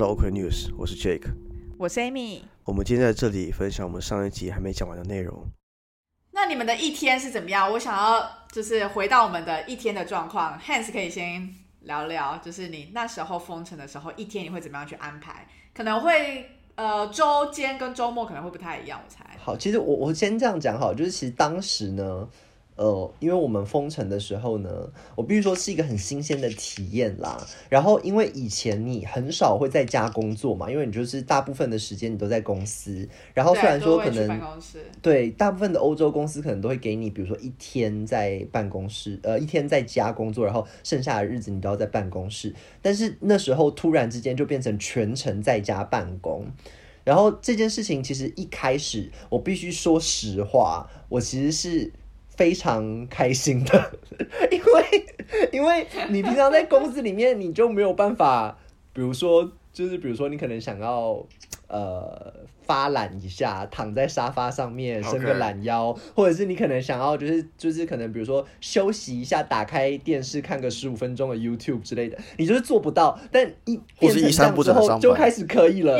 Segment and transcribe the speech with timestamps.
[0.00, 1.30] 到 OK News，我是 Jake，
[1.76, 2.40] 我是 Amy。
[2.64, 5.46] 我们今天在这里分享我们上一集还没讲完的内容。
[6.30, 7.70] 那你们的一天是怎么样？
[7.70, 10.58] 我想要就是回到我们的一天的状况。
[10.58, 15.46] Hans 可以先聊聊，就是你那时候封城的时候，一天你会怎么样去安排？
[15.74, 19.22] 可能会呃周间跟周末可能会不太一样，我猜。
[19.38, 22.26] 好，其实我我先这样讲好，就是其实当时呢。
[22.80, 24.70] 呃，因为我们封城的时候呢，
[25.14, 27.46] 我必须说是一个很新鲜的体验啦。
[27.68, 33.06] 然后，因为以前你很少会在家工作嘛，因为你就是大部分的时间你都在公司。
[33.34, 34.40] 然后虽然说可能
[35.02, 42.54] 对大部分的欧洲公司可能都会给你，比如说一天在办公室，呃，一天在家工作，然后剩下的日子你都要在办公室。
[42.80, 46.46] 但是那时候突然之间就变成全程在家办公。
[47.04, 51.92] 然后这件事情其实一开始我必须说实话，我其实是。
[52.40, 53.92] 非常开心的，
[54.50, 55.04] 因为
[55.52, 58.56] 因为你平常在公司里面，你就没有办法，
[58.94, 61.22] 比如说，就是比如说，你可能想要
[61.68, 62.32] 呃
[62.70, 75.98] 发懒一下，躺在沙发上面伸个懒腰，或者是你可能想要就是就是可能比如说休息一下，打开电视看个十五分钟的 YouTube 之类的，你就是做不到，但一变成这样之后就开始可以了。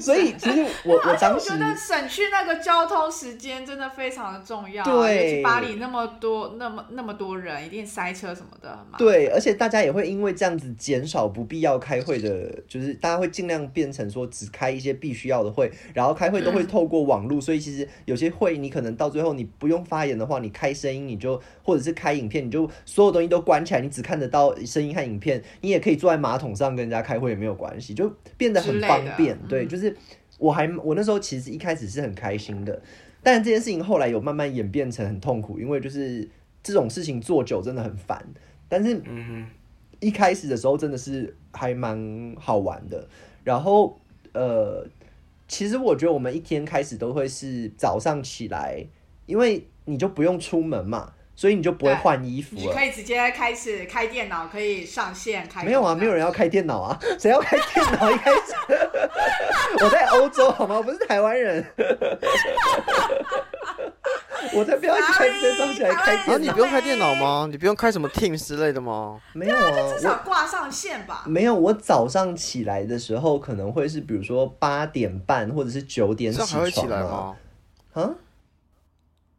[0.00, 4.84] 所以其实我 我当时觉得省去那个交通时间真的非常的重要。
[4.84, 8.78] 对，巴黎那么多那么那么多人，一定塞车什么的。
[8.96, 17.40] 对，而且大家也会因为这样子减少不必要开会的，就是大家会尽量变成说只开一些必须要的会，然后开会都会透过网络。
[17.40, 29.38] 所以其实有些会你可能到最后你不用发言的话，你开声音你就或者是开影片，你就所有东西都关起来，你只看得到声音和影片，你也可以坐在马桶上跟人家开会也没有关系，就变得很方便。
[29.48, 29.96] 对，就是。
[30.38, 32.80] 我还我那时候其实一开始是很开心的，
[33.24, 36.28] 但这件事情后来有慢慢演变成很痛苦，因为就是
[36.62, 38.24] 这种事情做久真的很烦。
[38.68, 39.48] 但是嗯，
[39.98, 43.08] 一开始的时候真的是还蛮好玩的。
[43.42, 43.98] 然后，
[44.32, 44.86] 呃，
[45.48, 48.86] 其实我觉得我们一天开始都会是早上起来，
[49.26, 51.14] 因为你就不用出门嘛。
[51.38, 52.62] 所以你就不会换衣服了。
[52.62, 55.62] 你可以直接开始开电脑，可以上线开。
[55.62, 58.10] 没有啊，没有人要开电脑啊，谁要开电脑？
[58.10, 58.40] 一开始
[59.80, 60.78] 我在欧洲好吗？
[60.78, 61.64] 我不是台湾人。
[64.54, 66.16] 我才不要开直接早起来 开。
[66.16, 67.48] 啊，你不用开电脑吗？
[67.50, 69.20] 你不用开什么 Teams 之类的吗？
[69.32, 71.24] 没有啊，至少挂上线吧。
[71.26, 76.38] 没有，我早上起来的时候可能会是，比如说八点半或者是九点起
[76.70, 77.36] 床吗？
[77.94, 78.10] 啊？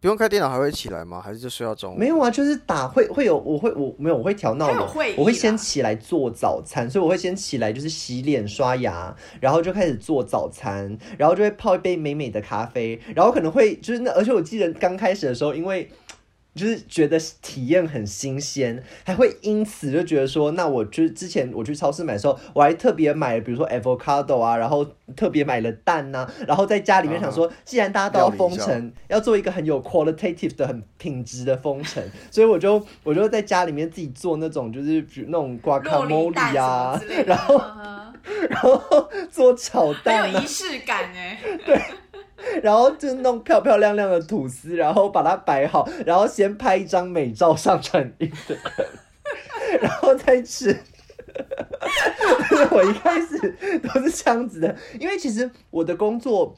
[0.02, 1.22] 不用开电脑还会起来吗？
[1.22, 1.98] 还是就睡到中午？
[1.98, 4.88] 没有啊，就是打会会有，我会我没有，我会调闹钟，
[5.18, 15.90] 我会先起来做早餐，所以我会先起来就是洗脸刷牙，然后就开始做早餐，然后就会泡一杯美美的咖啡，然后可能会就是那，而且我记得刚开始的时候，因为。
[16.60, 37.62] 就是觉得体验很新鲜，还会因此就觉得说，那我就是之前我去超市买的时候，我还特别买，比如说 avocado 啊，然后特别买了蛋呐，然后在家里面想说，既然大家都要封城，要做一个很有 qualitative 的、很品质的封城， 所以我就我就在家里面自己做那种就是那种瓜卡莫里啊，然后
[38.50, 41.80] 然后做炒蛋，很有仪式感哎，对。
[42.64, 48.58] 然后就弄漂漂亮亮的吐司，然后把它摆好，然后先拍一张美照上传 i n
[49.82, 50.76] 然后再吃。
[52.72, 56.56] 我一开始都是这样子的，因为其实我的工作。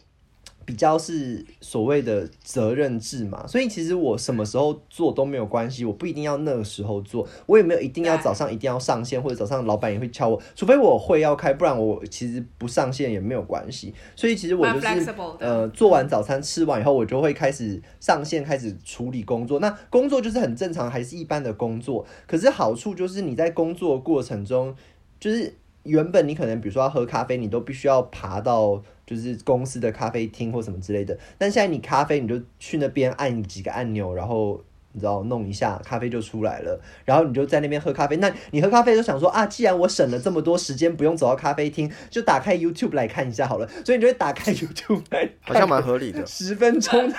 [0.72, 13.94] 比较是所谓的责任制嘛，所以其实我什么时候做都没有关系，我不一定要那个时候做，我也没有一定要早上一定要上线，或者早上老板也会敲我，除非我会要开，不然我其实不上线也没有关系。
[14.16, 19.60] 所以其实我就是呃做完早餐吃完以后，我就会开始上线，开始处理工作。
[19.60, 22.06] 那工作就是很正常，还是一般的工作。
[22.26, 24.74] 可是好处就是你在工作过程中，
[25.20, 28.82] 就是原本你可能比如说要喝咖啡，你都必须要爬到。
[29.04, 34.64] 就是公司的咖啡厅或什么之类的，但现在你咖啡你就去那边按几个按钮，然后。
[34.94, 38.18] 你知道弄一下咖啡就出来了，然后你就在那边喝咖啡。
[38.18, 43.68] 那你喝咖啡就想说啊，既然我省了这么多时间，不用走到咖啡厅，就打开 YouTube 来看一下好了。
[43.86, 46.26] 所以你就会打开 YouTube 来，好像蛮合理的。
[46.26, 47.16] 十分钟的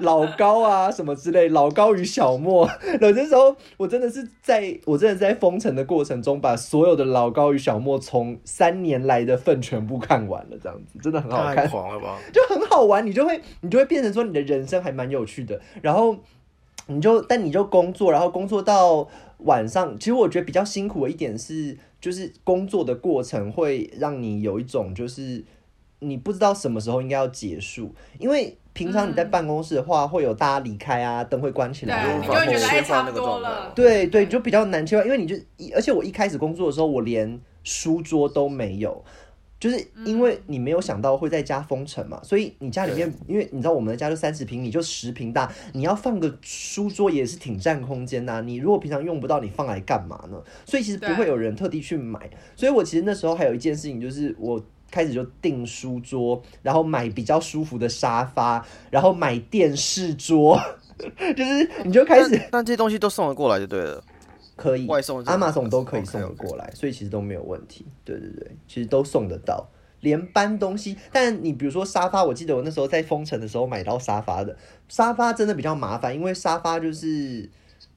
[0.00, 2.68] 老高啊什么之类，老高与小莫。
[3.00, 12.18] 有的时候我真的是在我真的在封城的过程中，把所有的老高与小莫从三年来的份全部看完了，这样子真的很好看，狂了吧？
[12.32, 16.16] 就很好玩，你就会你就会变成说你的人生还蛮有趣的，然后。
[16.86, 19.08] 你就，但你就工作，然后工作到
[19.38, 19.98] 晚上。
[19.98, 25.44] 其实我觉得比较辛苦的一点是，就是工作的过程会让你有一种，就是
[26.00, 27.94] 你不知道什么时候应该要结束。
[28.18, 33.72] 因为平常你在办公室的话，会有大家离开啊，灯会关起来对，啊，你就会觉得哎，切换差不多那个状态了。
[33.74, 39.02] 对对，就比较难切换，因为你就一，而且我一开始工作的时候，我连书桌都没有，
[39.64, 50.36] 就是因为你没有想到会在家封城嘛，所以你家里面，因为你知道我们的家就三十平米，就十平大，你要放个书桌也是挺占空间呐、你如果平常用不到，你放来干嘛呢？
[50.66, 52.28] 所以其实不会有人特地去买。
[52.54, 54.62] 所以我其实那时候还有一件事情，就是我。
[54.90, 60.56] 开始就订书桌，然后买比较舒服的沙发，然后买电视桌，
[61.36, 64.04] 就是你就开始但但这些东西都送了过来就对了。
[64.56, 64.86] 可以，
[65.26, 67.86] 阿玛总都可以送得过来，所以其实都没有问题。
[68.04, 69.68] 对对对，其实都送得到，
[70.00, 70.96] 连搬东西。
[71.10, 74.56] 但你比如说沙发，我记得我那时候在封城的时候买到沙发的，
[74.88, 77.50] 沙发真的比较麻烦，因为沙发就是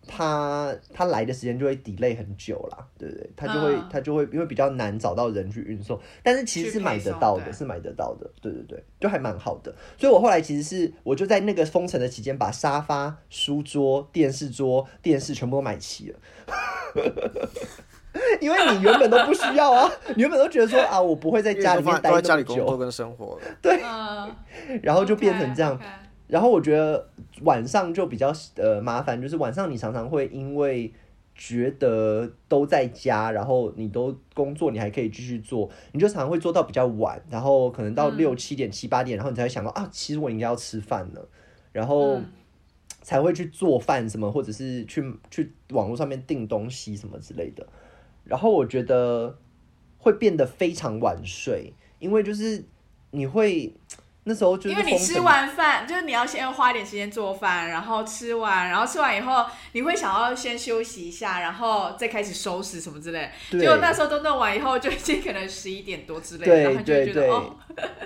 [0.08, 3.30] 它它来的时间就会 delay 很久啦，对不对？
[3.36, 9.74] 他就会、嗯它就会因为比较难找到人去运送，但是其实是买得到的，是买得到的，对对对，就还蛮好的。
[9.98, 16.20] 所以我后来其实是我就在那个封城的期间，把沙发、书桌、电视桌、电视全部都买齐了。
[18.42, 23.42] 因为你原本都不需要啊，你原本都觉得说啊，我不会在家里面待都在家那么久，里工作跟生活了。
[23.62, 25.80] 嗯，然后就变成这样。
[26.28, 27.10] 然后我觉得
[27.42, 30.92] 晚上就比较呃麻烦，就是晚上你常常会因为
[31.36, 41.28] 觉得都在家，然后你都工作，你还可以继续做，你就常常会做到比较晚，然后可能到嗯六七点、七八点，然后你才会想到啊，其实我应该要吃饭了，
[41.72, 42.26] 然后嗯
[43.02, 47.66] 才会去做饭什么，或者是去去网络上面订东西什么之类的。
[48.26, 49.38] 然后我觉得
[49.98, 52.66] 会变得非常晚睡，因为就是
[53.12, 53.74] 你会
[54.28, 63.30] 那时候就是因为你吃完饭，就是你要先花一点时间做饭，然后吃完，然后吃完以后，你会想要先休息一下，然后再开始收拾什么之类。
[63.50, 67.56] 对结果那时候都弄完以后，就已经可能十一点多之类的，对然后就会对对觉得哦，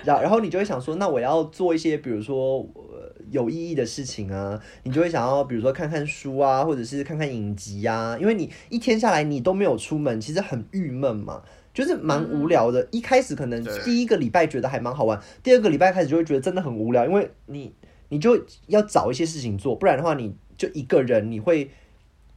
[0.04, 11.42] 然然后你就会想说，那我要做一些比如说呃有意义的事情啊，你就会想要比如说看看书啊，或者是看看影集啊，因为你一天下来你都没有出门，其实很郁闷嘛。
[11.74, 17.72] 就是蛮无聊的，一开始可能第一个礼拜觉得还蛮好玩，第二个礼拜开始就会觉得真的很无聊，因为你
[18.08, 21.70] 你就要找一些事情做，不然的话你就一个人你会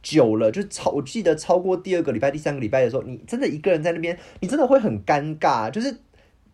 [0.02, 5.94] 久了就超，我记得超过第二个礼拜、第三个礼拜的时候，你真的一个人在那边，你真的会很尴尬，就是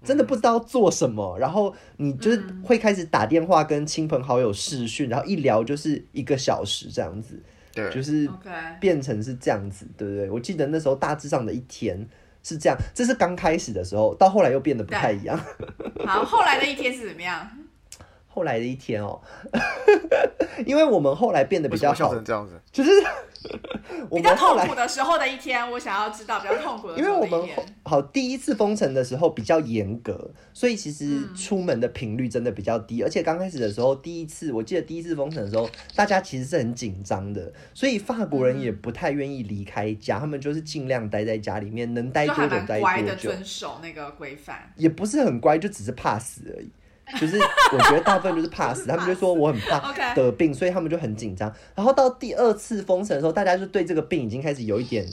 [0.03, 7.41] 真的不知道做什么，然后你就是会开始打电话跟亲朋好友视讯，然后一聊就是一个小时这样子，
[7.73, 8.29] 对，就是
[8.81, 10.31] 变成是这样子，对不对？
[10.31, 12.09] 我记得那时候大致上的一天
[12.43, 15.39] 是这样，这是刚开始的时候，到后来又变得不太一样。
[16.07, 17.49] 好，后来的一天是怎么样？
[18.33, 19.21] 后来的一天哦，
[20.65, 22.61] 因为我们后来变得比较好为什么笑成，这样子？
[22.73, 22.91] 就是
[24.09, 27.49] 我比较们后来痛苦的时候的一天，我想要知道比较痛苦因为我们。
[27.85, 44.73] 好第一次封城的时候比较严格，所以其实嗯出门的频率真的比较低，而且刚开始的时候，第一次我记得第一次封城的时候，大家其实是很紧张的，所以法国人也嗯不太愿意离开家，他们就是尽量待在家里面，能待就还蛮多久待乖的，多久，遵守那个规范。
[44.77, 46.71] 也不是很乖，就只是怕死而已。
[47.19, 47.39] 就是
[47.73, 51.53] 我觉得大部分就是怕死，他们就说我很怕 得病，所以他们就很紧张。
[51.75, 55.07] 然后到第二次封城的时候，大家就对这个病已经开始有一点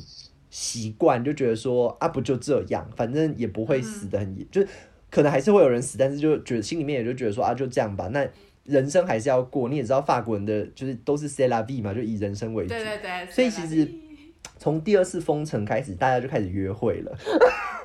[0.49, 4.67] 习惯，就觉得说啊，不就这样，反正也不会死的很严，就是
[5.11, 8.07] 可能还是会有人死，但是就觉得心里面也就觉得说啊，就这样吧。
[8.09, 8.27] 那
[8.63, 12.69] 人生还是要过，你也知道法国人的就是都是 c la vie 嘛，就以人生为主。
[12.69, 13.89] 对对对，所以其实
[14.57, 17.17] 从第二次封城开始，大家就开始约会了。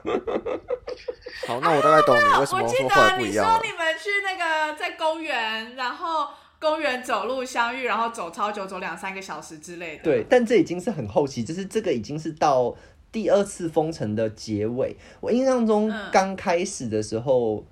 [1.47, 3.65] 好，那我大概懂你为什我记么说后来得你不一样了说。
[3.65, 10.05] 你们去那个在公园，然后公园走路相遇，然后走超久，走两三个小时之类的。
[10.05, 12.75] 对，但这已经是很后期，就是这个已经是到
[13.13, 14.97] 第二次封城的结尾。
[15.21, 17.65] 我印象中嗯刚开始的时候，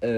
[0.00, 0.08] 呃，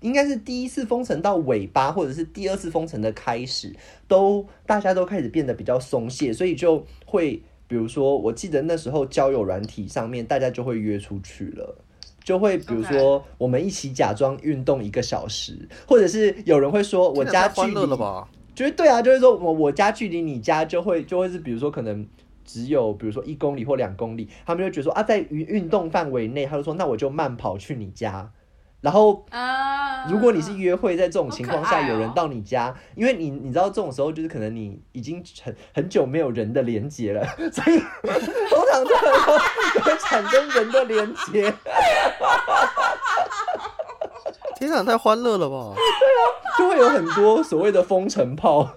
[0.00, 3.74] 应该是第一次封城到尾巴，或者是第二次封城的开始，
[4.06, 11.76] 都大家都开始变得比较松懈，所以就会，比如说，我记得那时候交友软体上面，大家就会约出去了。
[12.24, 18.28] 就会比如说，我们一起假装运动一个小时，或者是有人会说，我家距离吧？
[18.54, 22.06] 就是对啊，就是说我我家距离你家就会就会是比如说可能
[22.44, 28.30] 只有比如说一公里或两公里，他们就觉得说啊，在运运动范围内，他就说那我就慢跑去你家。
[28.80, 39.38] 然后啊，如果你是约会，在这种情况下有人到你家，因为你你知道这种时候就是可能你已经很很久没有人的连接了， 所以通常这个时候
[39.74, 41.52] 就会产生人的连接。
[44.56, 45.74] 天哪，太欢乐了吧！
[46.58, 48.68] 就会有很多所谓的风尘炮。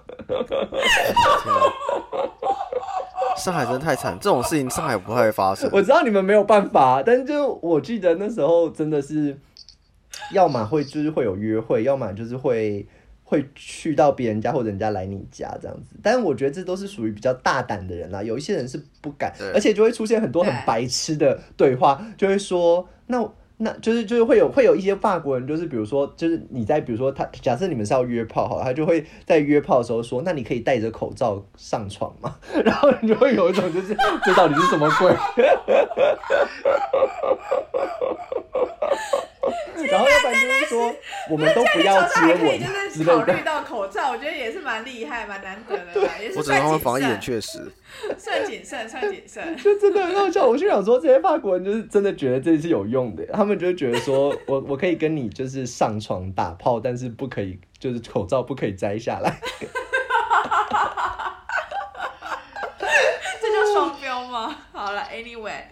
[3.35, 5.67] 上海真的太惨，这种事情上海不太会发生。
[5.73, 9.39] 我知道你们没有办法，但就我记得那时候真的是
[10.33, 12.85] 要么会就是会有约会，要么就是会
[13.23, 15.95] 会去到别人家或者人家来你家这样子。
[16.01, 23.31] 但是我觉得这都是属于比较大胆的人啦，有一些人是不敢，而且就会出现很多很白痴的对话，就会说那。
[23.63, 32.35] 那就是就是会有会有一些法国人，就是比如说，就是你在比如说他假设你们是要约炮好了，他就会在约炮的时候说，那你可以戴着口罩上床吗？
[32.65, 33.95] 然后你就会有一种就是
[34.25, 35.13] 这到底是什么鬼？
[39.89, 40.95] 然后要不然就是说
[41.29, 43.41] 我们都不要接还可以吻就是之类的考虑。
[43.43, 47.71] 到口罩，我觉得也是蛮厉害、蛮难得的啦， 也是我只能算谨他们防疫很慎，确实。
[48.17, 49.57] 算谨慎，算谨慎。
[49.57, 59.39] 就真的很好笑，我就想说，这些法国人就是真的觉得这是有用的，他们就觉得说我我可以跟你就是上床打炮，但是不可以就是口罩不可以摘下来。
[63.41, 64.55] 这叫双标吗？
[64.71, 65.63] 好了，Anyway，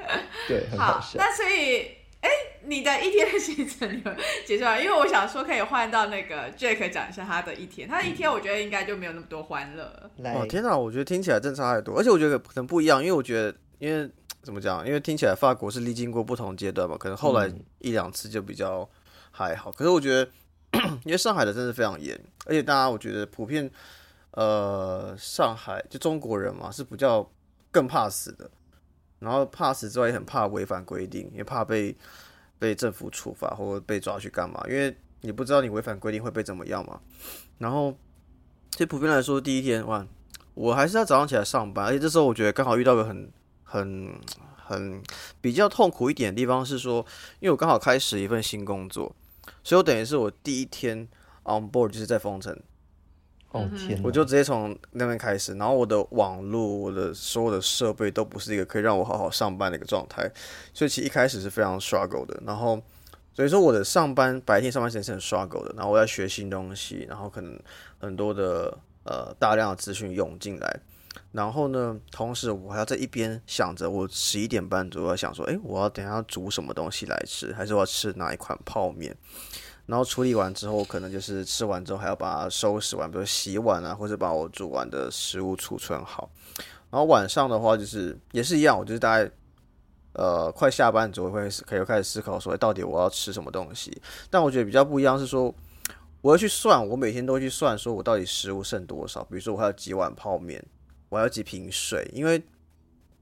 [0.47, 1.17] 对，很好好，笑。
[1.17, 2.29] 那所以，哎、
[2.69, 4.79] 你的一天的行程你们结束了？
[4.81, 10.11] 因为我想说可以换到那个 Jack 讲一下他的一天，他的一天我觉得应该就没有那么多欢乐了。
[10.35, 14.07] 哦天哪，我觉得听起来真差太多，而且我觉得可能不一样，因为我觉得，因为
[14.43, 14.85] 怎么讲？
[14.85, 18.87] 因为听起来法国是历经过不同阶段嘛，可能后来嗯一两次就比较
[19.31, 19.71] 还好。
[19.71, 20.29] 可是我觉得，
[21.03, 23.69] 因为上海的真的非常严，而且大家我觉得普遍，
[24.31, 27.27] 呃，上海就中国人嘛是比较
[27.71, 28.49] 更怕死的，
[29.19, 31.95] 然后怕死之外也很怕违反规定，也怕被
[32.59, 36.99] 被政府处罚或者被抓去干嘛，因为你不知道你违反规定会被怎么样嘛。
[37.57, 37.97] 然后，
[38.71, 40.05] 其实普遍来说，第一天哇，
[40.53, 43.31] 我还是要早上起来上班，而且这时候我觉得刚好遇到个很
[43.63, 44.13] 很
[44.55, 45.01] 很
[45.41, 47.05] 比较痛苦一点的地方是说，
[47.39, 49.15] 因为我刚好开始一份新工作，
[49.63, 51.07] 所以我等于是我第一天
[51.43, 52.57] on board 就是在封城，
[53.51, 60.29] 哦天，我就直接从那边开始，然后我的网络、我的所有的设备都不是一个可以让我好好上班的一个状态，
[60.73, 62.39] 所以其实一开始是非常 struggle 的。
[62.45, 62.79] 然后
[63.33, 67.59] 所以说我的上班白天上班时间是很 struggle 的，然后我要学新东西，然后可能
[67.97, 70.79] 很多的呃大量的资讯涌进来。
[71.31, 79.15] 然后呢，同时我还要在一边想着，我十一点半左右要想说，诶，我要等一下煮什么东西来吃，还是我要吃哪一款泡面？
[79.89, 86.29] 然后处理完之后，可能就是吃完之后还要把它收拾完，比如洗碗啊，或者把我煮完的食物储存好。
[86.91, 89.31] 然后晚上的话，就是也是一样，我就是大概
[90.13, 93.99] 呃快下班之后会可以开始思考说，诶到底我要吃什么东西。
[94.29, 95.51] 但我觉得比较不一样是说，
[96.21, 99.23] 我要去算，我每天都去算，说我到底食物剩多少。
[99.23, 100.63] 比如说我还有几碗泡面，
[101.09, 102.39] 我还有几瓶水，因为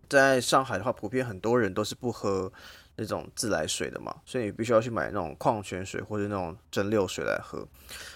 [0.09, 2.51] 在上海的话，普遍很多人都是不喝
[2.97, 7.65] 那种自来水的嘛，所以你必须要去买那种矿泉水或者那种蒸馏水来喝。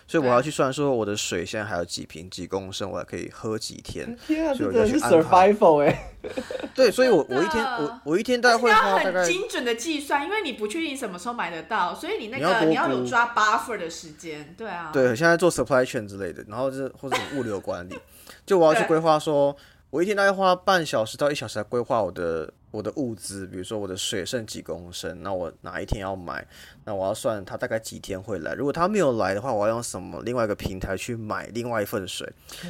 [0.08, 4.18] 所以我要去算说我的水现在还有几瓶几公升，我还可以喝几天。
[4.28, 6.12] 天啊，真的是 survival 哎、
[6.76, 14.54] 对，所以我我一天我我一天大概会要花大概很精准的计算，因为你不确定什么时候买得到，所以你那你要多个你要有抓 buffer 的时间。
[14.58, 17.98] 对啊，对，现在做 supply chain 之类的，然后是或者物流管理，
[18.46, 18.88] 就我要去对。
[18.88, 19.56] 规划说，
[19.92, 26.48] 我一天大概花半小时到一小时来规划我的我的物资，比如说我的水剩几公升，那我哪一天要买，
[26.86, 32.26] 那我要算它大概几天会来，如果它没有来的话，我要用什么另外一个平台去买另外一份水，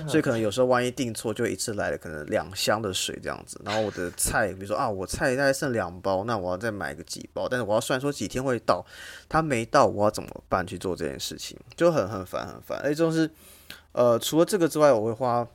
[0.08, 8.84] 所以可能有时候万一订错，就一次来了可能两箱的水这样子，然后我的菜，比如说啊，我菜大概剩两包，那我要再买个几包，但是我要算说几天会到，
[9.30, 12.80] 它没到，我要怎么办去做这件事情，就很很烦很烦。
[12.80, 13.30] 而且就是，
[13.92, 15.48] 呃，除了这个之外，我会花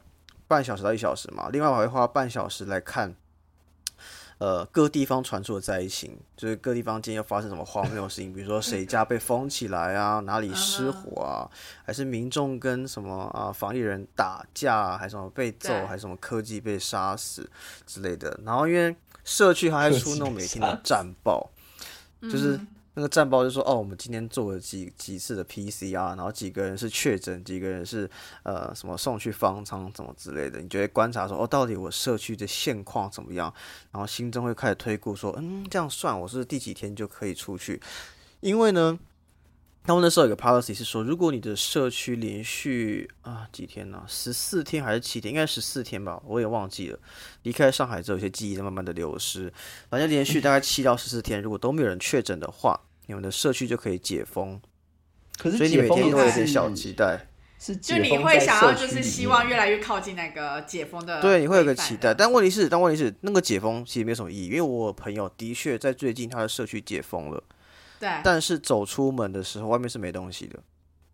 [0.49, 3.15] 半小时到一小时嘛，另外我会花半小时来看，
[4.38, 11.50] 呃，各地方传出的灾情，就是各地方今天又发生什么荒谬的事情，比如说谁家被封起来啊，哪里失火啊，
[11.85, 17.49] 还是民众跟什么啊防疫人打架、啊，还是什么被揍，还是什么科技被杀死
[17.87, 18.38] 之类的。
[18.45, 21.50] 然后因为社区还会出那种每天的战报。
[22.23, 22.67] 就是嗯
[22.99, 28.11] 那个战报就说，哦，我们今天做了几几次的 PCR，然后几个人是确诊，几个人是
[28.43, 33.53] 呃什么送去方舱什么之类的，你就会观察说，哦，到底我社区的现况怎么样？
[33.93, 37.79] 然后心中会开始推估说，嗯，这样算我是第几天就可以出去？
[38.41, 38.99] 因为呢，
[39.85, 46.99] 他们那时候有个 policy 是说，如果你的社区连续啊几天呢，十四天还是七天，应该十四天吧，我也忘记了。
[47.43, 49.53] 离开上海之后，有些记忆在慢慢的流失。
[49.91, 54.61] 反正连续大概七到十四天，如果都没有人确诊的话，你们的社区就可以解封。
[55.39, 57.27] 可是所以你每解封也天都有点小期待，
[57.59, 62.15] 是就你会想要就是希望越来越靠近那个解封的，对，你会有个期待。
[62.15, 67.43] 但问题是，但问题是，那个解封其实没有什么意义，因为我朋友的确在最近他的社区解封了，
[68.01, 70.59] 对，但是走出门的时候，外面是没东西的，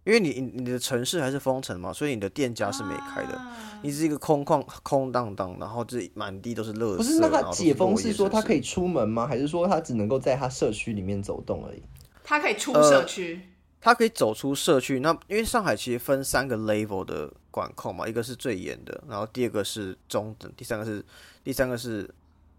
[0.04, 6.96] 因为你你你的城市还是封城嘛，所以你的店家是没开的，啊你是一个空旷空荡荡，然后就是满地都是垃圾。
[6.96, 9.26] 不是，那然后都他解封是说他可以出门吗？
[9.26, 11.82] 还是说他只能够在他社区里面走动而已？
[12.24, 13.40] 他可以出呃社区，
[13.80, 15.00] 他可以走出社区。
[15.00, 21.04] 那因为上海其实分三个 level 的管控嘛，一个是最严的，然后第二个是中等，第三个是
[21.42, 22.08] 第三个是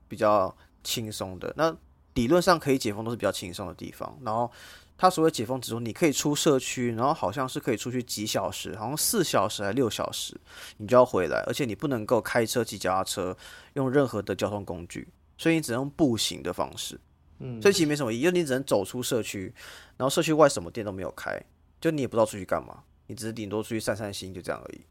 [0.10, 1.54] 比较轻松的。
[1.56, 1.74] 那
[2.16, 4.18] 理论上可以解封都是比较轻松的地方。
[4.24, 4.52] 然后
[4.98, 10.40] 它所谓解封指数，你可以出社区，然后好像是可以出去几小时，好像四小时还六小时，
[10.78, 13.36] 你就要回来，而且你不能够开车、骑脚踏车，
[13.74, 15.08] 用任何的交通工具，
[15.38, 17.00] 所以你只能用步行的方式。
[17.40, 19.54] 嗯，所以其实没什么意义，就你只能走出社区，
[19.98, 21.38] 然后社区外什么店都没有开，
[21.82, 24.82] 就你也不知道出去干嘛，你只是顶多出去散散心，就这样而已。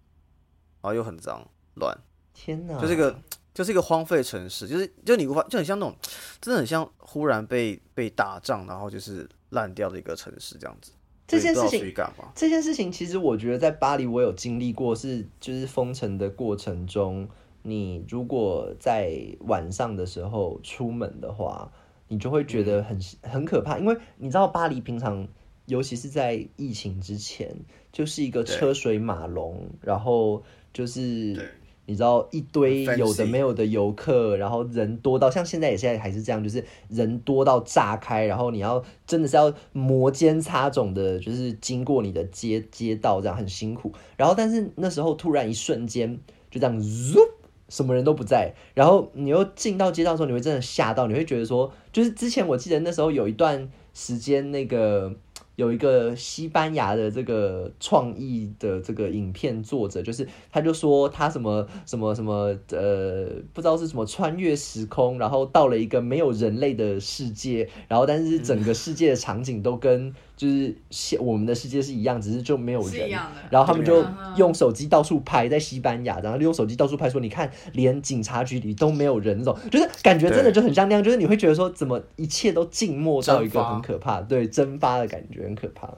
[0.83, 1.97] 然后又很脏乱，
[2.35, 3.17] 天哪，就是一个
[3.55, 5.97] 就是一个荒废城市，就是就你无法就很像那种，
[6.41, 10.93] 真的很像忽然被被打仗，然后就是烂掉的一个城市这样子。
[11.29, 11.95] 这件事情？
[12.35, 17.27] 这件事情其实我觉得在巴黎我有经历过，是就是封城的过程中，
[17.63, 21.73] 你如果在晚上的时候出门的话，
[22.09, 25.27] 你就会觉得很很可怕，因为你知道巴黎平常，
[25.65, 27.57] 尤其是在疫情之前，
[27.93, 30.43] 就是一个对车水马龙，然后
[30.75, 31.49] 就是对
[31.87, 43.93] 你知道一堆有的没有的游客，然后人多到像现在也现在还是这样，就是人多到炸开，然后你要真的是要摩肩擦踵的，就是经过你的街街道，这样很辛苦。
[44.17, 46.19] 然后但是那时候突然一瞬间
[46.51, 47.29] 就这样 zoom。
[47.69, 55.11] 什么人都不在，然后你又进到街道的时候，你会真的吓到，你会觉得说，就是之前我记得那时候有一段时间，那个
[55.57, 73.09] 有一个西班牙的这个创意的这个影片作者，就是他就说他什么什么什么呃，不知道是什么穿越时空，然后到了一个没有人类的世界，然后但是整个世界的场景都跟就是现我们的世界是一样，只是就没有人。
[73.51, 74.05] 然后他们就
[74.37, 85.89] 用手机到处拍，在西班牙，然后用手机到处拍，说你看，连警察局里都没有人，那种就是感觉真的就很像那样，就是你会觉得说，怎么一切都静默到一个很可怕，对蒸发的感觉很可怕。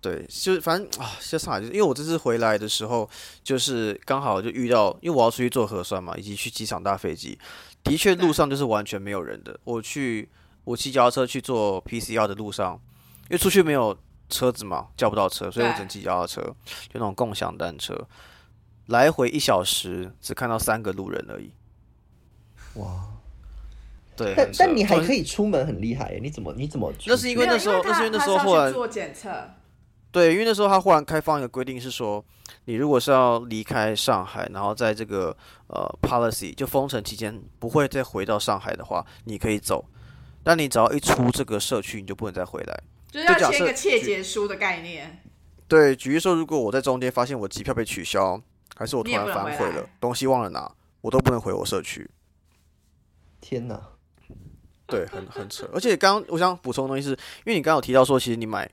[0.00, 3.08] 对，就是反正啊，在上海就是因为我这次回来的时候，
[3.42, 7.38] 就是刚好就遇到，因为我要出去做核酸嘛，以及去机场搭飞机，
[7.82, 9.58] 的确路上就是完全没有人的。
[9.64, 10.28] 我去
[10.64, 12.78] 我骑脚踏车去做 PCR 的路上，
[13.24, 13.96] 因为出去没有
[14.28, 18.06] 车子嘛，叫不到车，所以我只能骑脚踏车，就那种共享单车，
[18.86, 21.52] 来回一小时只看到三个路人而已。
[22.74, 23.06] 哇！
[24.16, 26.20] 对，但但你还可以出门，很厉害耶！
[26.22, 26.92] 你怎么你怎么？
[27.06, 29.50] 那是因为那时候他那是因为那时候他是后来要去做检测，
[30.12, 32.24] 对，因为那时候他忽然开放一个规定，是说
[32.66, 39.84] 你如果是要离开上海，然后在这个呃 policy 就封城期间不会再回到上海的话，你可以走，
[40.44, 42.82] 但你只要一出这个社区，你就不能再回来。
[43.14, 45.22] 就是要签一个切结书的概念。
[45.68, 48.40] 对，举例说，如果我在中间发现我机票被取消，
[48.74, 50.68] 还是我突然反悔了，东西忘了拿，
[51.00, 52.10] 我都不能回我社区。
[53.40, 53.80] 天哪！
[54.86, 55.70] 对，很很扯。
[55.72, 58.68] 而且刚刚我想补充的东西是，因为你刚刚有提到说，其实你买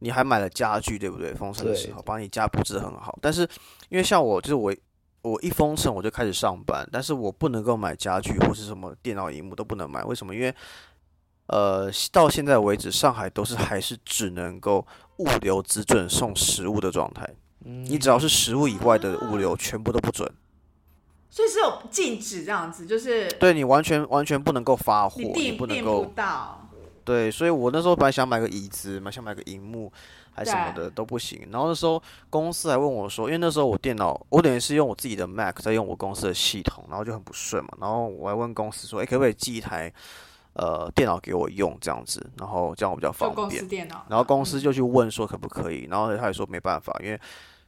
[0.00, 1.32] 你还买了家具，对不对？
[1.32, 3.42] 封城的时候把你家布置得很好，但是
[3.88, 4.74] 因为像我，就是我
[5.22, 10.34] 我一封城我就开始上班，但是我不能够买家具或是什么电脑荧幕都不能买，为什么？
[10.34, 10.54] 因为
[11.46, 14.86] 呃到现在为止，上海都是还是只能够
[15.18, 17.28] 物流只准送食物的状态，
[17.64, 20.30] 嗯你只要是食物以外的物流全部都不准，
[21.30, 26.60] 所以是有禁止这样子，就是对你完全完全不能够发货，你不能够不到。
[27.04, 29.92] 对，所以我那时候本来想买个椅子，买想买个荧幕，
[30.32, 31.46] 还什么的都不行。
[31.52, 37.70] 然后那时候公司还问我说，因为那时候我电脑，我等于是用我自己的 Mac 在用我公司的系统，然后就很不顺嘛。
[37.78, 39.92] 然后我还问公司说，哎，可不可以寄一台
[40.54, 43.68] 呃电脑给我用这样子，然后这样我比较方便司。
[43.68, 47.20] 电脑，然后公司就去问说可不可以，然后他也说没办法，因为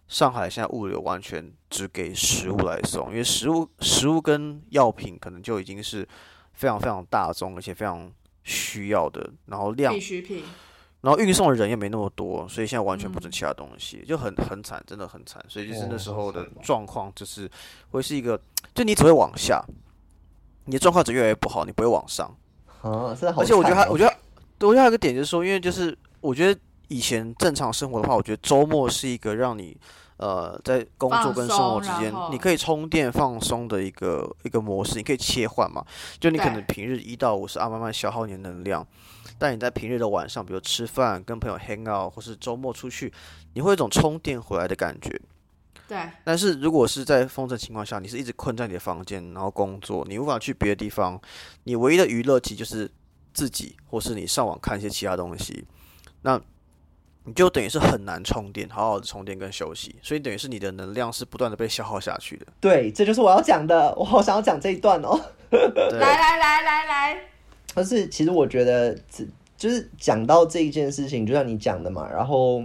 [0.09, 6.07] 上海现在物流完全只给食物来送，因为食物食物跟药品可能就已经是
[6.53, 8.11] 非常非常大众，而且非常
[8.45, 10.45] 需要的，然后量必需品。
[11.03, 15.45] 然后运送的人也没那么多，所以现在完全嗯不准其他东西，就很很惨，真的很惨。
[15.49, 17.49] 所以就是那时候的状况，就是
[17.91, 18.41] 会是一个，
[18.75, 19.65] 就你只会往下，
[20.65, 22.35] 你的状况只越来越不好，你不会往上。
[22.91, 23.37] 啊，真的。
[23.39, 24.17] 而且我觉得还，我觉得，
[24.59, 29.77] 对，我觉得还有一个点就是说，因为就是我觉得以前正常生活的话，我觉得周末是一个让你
[30.19, 35.85] 呃在工作跟生活之间你可以充电放松的一个一个模式，你可以切换嘛。
[36.19, 38.87] 就你可能平日一到五是啊慢慢消耗你的能量，
[39.39, 43.13] 但你在平日的晚上，比如吃饭、跟朋友 hang out，或是周末出去，
[43.55, 45.21] 你会有一种充电回来的感觉。
[45.89, 51.21] 对，但是如果是在封城情况下，你是一直困在你的房间，然后工作，你无法去别的地方，
[51.65, 52.91] 你唯一的娱乐其实就是
[53.33, 55.65] 自己，或是你上网看一些其他东西，
[56.23, 56.41] 那
[57.25, 62.47] 你就等于是很难充电，好好的充电跟休息，所以等于是你的能量是不断的被消耗下去的。
[62.61, 65.21] 对，这就是我要讲的，我好想要讲这一段哦。
[65.51, 67.21] 来来来来来，
[67.75, 68.97] 但是其实我觉得
[69.57, 72.65] 就是讲到这一件事情，就像你讲的嘛，然后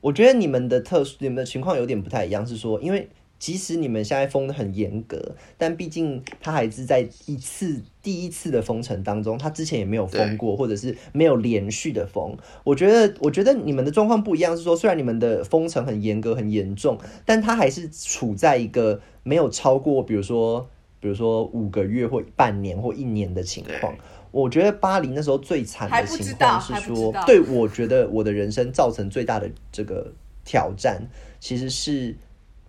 [0.00, 3.08] 我觉得你们的特殊，你们的情况有点不太一样，是说因为。
[3.40, 12.36] 即使你们现在封的很严格，但毕竟他还是在一次第一次的封城当中，他之前也没有封过，或者是没有连续的封。
[12.64, 20.68] 我觉得，我觉得你们的状况不一样，是说虽然你们的封城很严格、很严重，但他还是处在一个没有超过，比如说，
[21.00, 23.96] 比如说五个月或半年或一年的情况。
[24.30, 30.12] 我觉得巴黎那时候最惨的情况是说，对我觉得我的人生造成最大的这个
[30.44, 32.16] 挑战，其实是。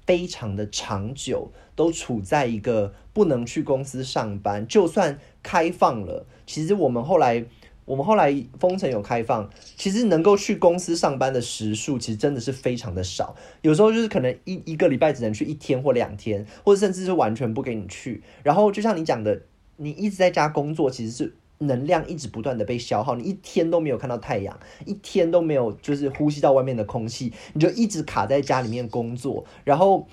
[0.03, 4.67] 非常的长久，都处在一个不能去公司上班。
[4.67, 7.45] 就算开放了，其实我们后来，
[7.85, 13.35] 我们后来封城有开放，其实能够去公司上班的时数，其实真的是非常的少。
[13.61, 18.21] 有时候就是可能一一个礼拜只能去一天或两天，或者甚至是完全不给你去。
[18.43, 19.43] 然后就像你讲的，
[19.77, 21.33] 你一直在家工作，其实是。
[21.61, 29.45] 能量一直不断的被消耗，你一天都没有看到太阳，一天都没有就是呼吸到外面的空气，你就一直卡在家里面工作。
[29.63, 30.07] 然后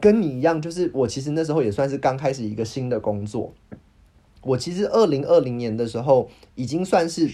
[0.00, 3.52] 跟你一样，就是我其实那时候也算是刚开始一个新的工作。
[4.42, 7.30] 我其实二零二零年的时候，已经算是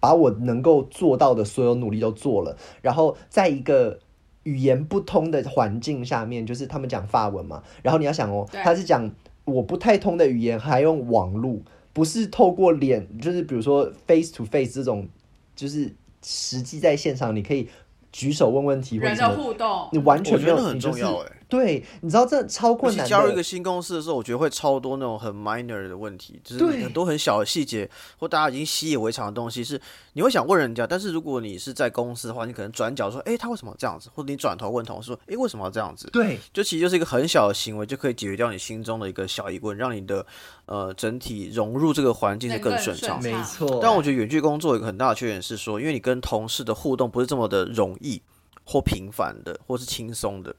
[0.00, 2.56] 把我能够做到的所有努力都做了。
[2.80, 3.98] 然后在一个
[4.44, 9.10] 语言不通的环境下面，就是他们讲法文嘛，然后你要想哦，他是讲
[9.44, 11.58] 我不太通的语言，还用网络。
[11.94, 15.08] 不是透过脸，就是比如说 face to face 这种，
[15.56, 15.90] 就是
[16.22, 17.66] 实际在现场，你可以
[18.12, 21.32] 举手问问题，人的互动，你完全没有，很重要哎。
[21.48, 23.06] 对，你知道这超困难。
[23.06, 29.80] 加入一个新公司的时候，我觉得会超多那种很 minor 的问题，就是很多很小的细节或大家已经习以为常的东西，是
[30.14, 30.86] 你会想问人家。
[30.86, 40.24] 但是如果你是在公司的话，你可能转角说：“哎，他为什么这样子？”或者你转头问同事说：“哎，为什么要这样子？”对，就其实就是一个很小的行为，就可以解决掉你心中的一个小疑问，让你的
[40.66, 43.22] 呃整体融入这个环境是更顺畅。
[43.22, 43.78] 没错。
[43.82, 48.20] 但我觉得远距工作有一个很大的缺点是说，因为你跟同事的互动不是这么的容易
[48.64, 50.54] 或频繁的，或是轻松的。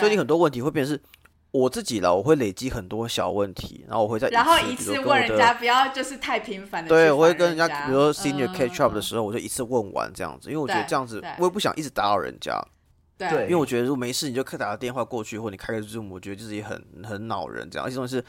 [0.00, 1.02] 所以你很多问题会变成是
[1.52, 6.88] 我自己了，我会累积很多小问题，然后我会在然后一次问人家，不要就是太频繁的。
[6.88, 12.60] 对，我会跟人家，比如说 senior catch up 的时候，我就一次问完这样子，因为我觉得这样子我也不想一直打扰人家。
[13.18, 17.86] 对，因为我觉得如果没事，你就可打个电话过去，或你开个 zoom，我觉得自己很很恼人这样。
[17.86, 18.24] 而且东西是，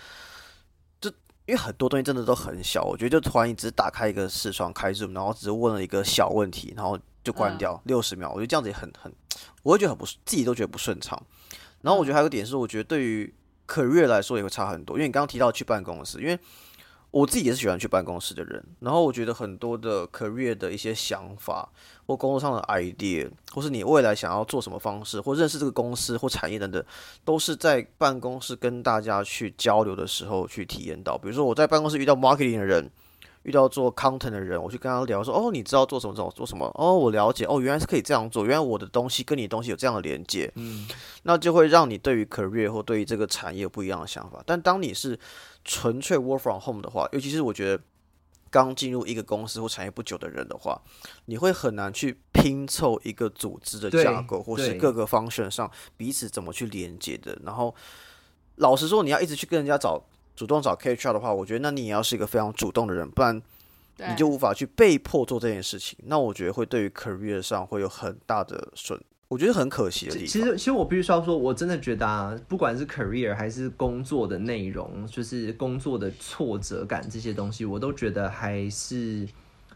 [1.02, 1.10] 就
[1.46, 9.14] 因为很多东西真的都很小，我觉得就突然你只是打开一个视窗开 zoom，然后只是问了一个小问题，然后就关掉六十秒，我觉得这样子也很很，
[9.62, 11.22] 我会觉得很不自己都觉得不顺畅。
[11.88, 13.34] 然后我觉得还有个点是，我觉得对于
[13.66, 16.38] career 来说也会差很多，因为你刚刚提到去办公室，因为
[17.12, 18.62] 我自己也是喜欢去办公室的人。
[18.82, 21.72] 然后我觉得很多的 career 的一些想法
[22.06, 26.84] 或工作上的 idea，或是你未来想要做什么方式，或认识这个公司或产业等等，
[27.24, 31.18] 都是在办公室跟大家去交流的时候去体验到。
[31.18, 32.92] 比如说我在办公室遇到 marketing 的人。
[33.48, 36.14] 遇到做 content 的人，我去跟他聊说：“哦，你知道做什么？
[36.14, 36.70] 做做什么？
[36.76, 37.46] 哦，我了解。
[37.46, 38.46] 哦，原来是可以这样做。
[38.46, 40.52] 原来我的东西跟你的东西有这样的连接。
[40.56, 40.86] 嗯，
[41.24, 44.44] 那就会让你对于 career 或对于这个产业有不一样的想法。
[44.46, 45.18] 但当你是
[45.64, 47.82] 纯粹 work from home 的话，尤其是我觉得
[48.52, 50.82] 刚进入一个公司或产业不久的人的话，
[51.28, 57.40] 你会很难去拼凑一个组织的架构，或是各个 function 上彼此怎么去连接的。
[57.46, 57.74] 然后，
[58.58, 60.04] 老实说，你要一直去跟人家找。
[60.38, 63.42] 主动找 KHR 的话，我觉得那你也要是一个非常主动的人，不然
[63.98, 65.98] 你就无法去被迫做这件事情。
[66.06, 68.98] 那我觉得会对于 career 上会有很大的损，
[69.28, 70.28] 我觉得很可惜的地方。
[70.28, 79.28] 其实，其实我必须要说，我真的觉得啊，不管是 career 还是工作的内容，就是工作的挫折感这些东西，我都觉得还是。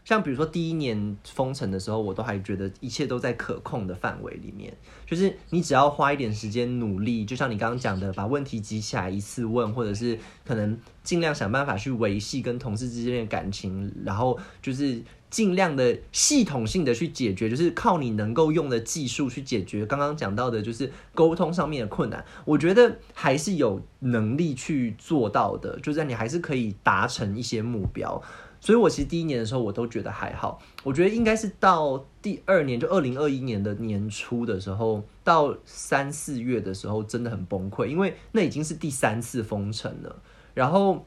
[0.04, 4.72] 像比如说第一年封城的时候，我都还觉得一切都在可控的范围里面。
[5.06, 22.24] 就是你只要花一点时间努力，就像你刚刚讲的，把问题集起来一次问，或者是可能尽量想办法去维系跟同事之间的感情，然后就是尽量的系统性的去解决，就是靠你能够用的技术去解决刚刚讲到的，就是沟通上面的困难。
[22.44, 28.22] 我觉得还是有能力去做到的，就是你还是可以达成一些目标。
[28.64, 30.62] 所以，我其实第一年的时候，我都觉得还好。
[30.84, 40.22] 我觉得应该是到第二年，就二零二一年的年初的时候，到三四月的时候，真的很崩溃，因为那已经是第三次封城了。
[40.54, 41.04] 然后，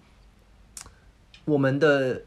[1.46, 2.24] 我们的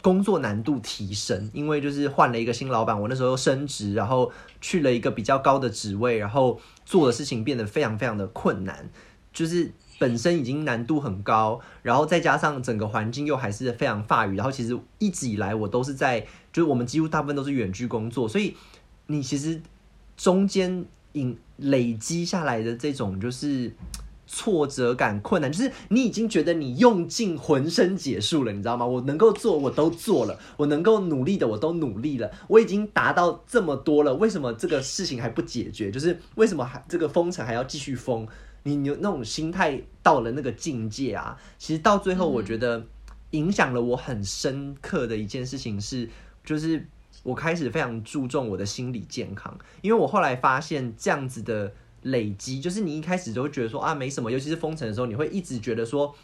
[0.00, 8.88] 工作难度提升，因为就是换了一个新老板，我那时候升职，然后去了一个比较高的职位，然后做的事情变得非常非常的困难，
[9.32, 9.72] 就是。
[9.98, 16.20] 本身已经难度很高，然后再加上整个环境又还是非常法语，然后其实一直以来我都是在，
[16.52, 18.56] 就是我们几乎大部分都是远距工作，所以
[19.08, 19.60] 你其实
[20.16, 23.72] 中间引累积下来的这种就是
[24.26, 28.84] 挫折感、困难，就是你已经觉得你用尽浑身解数了，你知道吗？
[28.86, 32.30] 我能够做，我都做了；我能够努力的，我都努力了。
[32.46, 35.90] 我已经达到这么多了，为什么这个事情还不解决？
[35.90, 38.28] 就是为什么还这个封城还要继续封？
[38.68, 42.84] 你你那种心态到了那个境界啊，其实到最后，我觉得
[43.30, 46.08] 影响了我很深刻的一件事情是，
[46.44, 46.86] 就是
[47.22, 51.72] 我开始非常注重我的心理健康，因为我后来发现这样子的。
[52.02, 56.14] 累积就是你一开始就会觉得说啊没什么，尤其是封城的时候，你会一直觉得说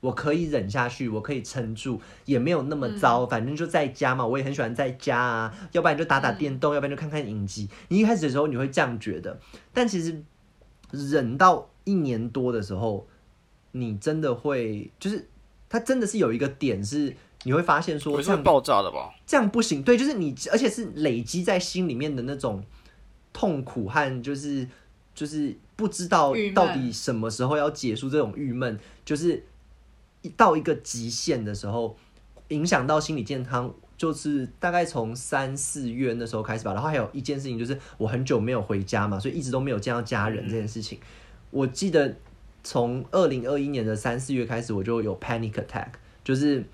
[0.00, 7.66] 我可以忍下去，我可以撑住，也没有那么糟，反正就在家嘛，我也很喜欢在家啊，要不然就打打电动，要不然就看看影集。
[7.88, 9.40] 你一开始的时候你会这样觉得，
[9.72, 10.22] 但其实
[10.90, 13.06] 忍到一年多的时候，
[13.72, 15.28] 你真的会就是
[15.68, 17.14] 它真的是有一个点是
[17.44, 19.12] 你会发现说这样爆炸的吧？
[19.26, 22.64] 这样不行，对，就是你而且是累积在心里面的那种
[23.32, 24.68] 痛苦和就是。
[25.14, 29.44] 就是不知道到底什么时候要结束这种郁闷，就是
[30.22, 31.94] 一到一个极限的时候，
[32.48, 36.72] 影响到心理健康，就是大概从三四月那时候开始吧。
[36.72, 40.98] 然后还有一件事情就是我很久没有回家嘛，所以一直都没有见到家人这件事情。
[41.52, 42.16] 我记得
[42.64, 45.90] 从二零二一年的三四月开始，我就有 panic attack，
[46.24, 46.64] 就是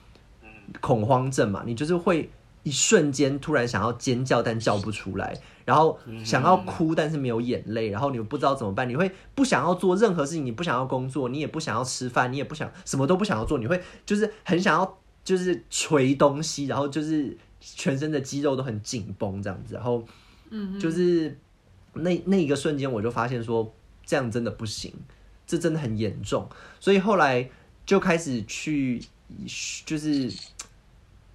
[0.81, 2.31] 恐慌症嘛，你就是会
[2.63, 5.39] 一瞬间突然想要尖叫，但叫不出来。
[5.65, 20.03] 然后想要哭，但是没有眼泪，然后你不知道怎么办，你会不想要做任何事情，你不想要工作，你也不想要吃饭，你也不想什么都不想要做，你会就是很想要就是捶东西，然后就是全身的肌肉都很紧绷这样子，然后
[20.49, 21.37] 嗯，就是
[21.93, 23.71] 那那一个瞬间我就发现说
[24.09, 24.93] 这样真的不行，
[25.47, 26.49] 这真的很严重，
[26.81, 27.49] 所以后来
[27.85, 29.01] 就开始去
[29.85, 30.33] 就是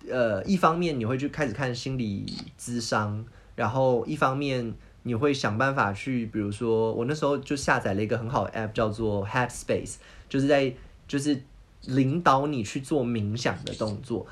[0.09, 2.25] 呃一方面你会去开始看心理
[2.59, 3.23] 咨商。
[3.55, 10.73] 然后一方面你会想办法去，比如说我那时候就下载了一个很好的 app，叫做 Headspace，就是在
[11.07, 11.39] 就是
[11.85, 14.25] 领导你去做冥想的动作。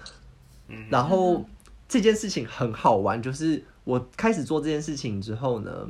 [0.90, 1.46] 然后
[1.88, 5.88] 这件事情很好玩，就是我开始做这件事情之后呢，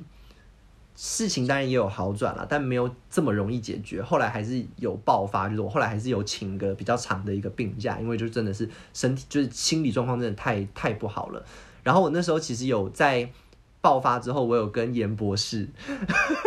[0.95, 4.01] 事情当然也有好转了，但没有这么容易解决。
[4.01, 11.43] 后来还是有爆发，就是我后来还是有请个比较长的一个病假，因为就真的是身体就是心理状况真的太太不好了。
[11.84, 13.27] 然后我那时候其实有在
[13.82, 15.67] 爆发之后，我有跟严博士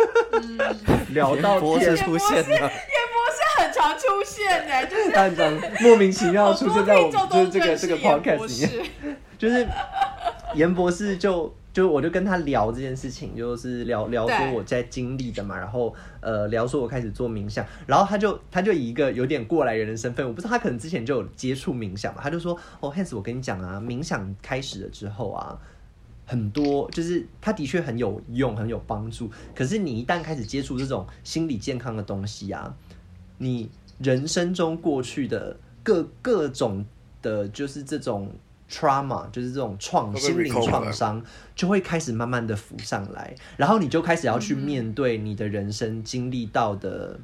[1.11, 9.67] 聊到博士出现了，严博士很常出现呢，就是他很常莫名其妙出现在我们就是这个这个 podcast 里面，就是
[10.53, 25.59] 严博士就就我就跟他聊这件事情，就是聊聊说我在经历的嘛，然后呃聊说我开始做冥想，然后他就他就以一个有点过来人的身份，我不知道他可能之前就有接触冥想嘛，他就说哦，Hans，我跟你讲啊，冥想开始了之后啊。
[26.27, 29.29] 很多就是他的确很有用，很有帮助。
[29.53, 32.75] 可是你一旦开始接触这种心理健康的东西啊，
[33.37, 36.83] 你人生中过去的各各种
[37.21, 38.31] 的，就是这种
[38.69, 41.23] trauma，就是这种创心灵创伤，
[41.55, 43.35] 就会开始慢慢的浮上来。
[43.57, 47.19] 然后你就开始要去面对你的人生经历到的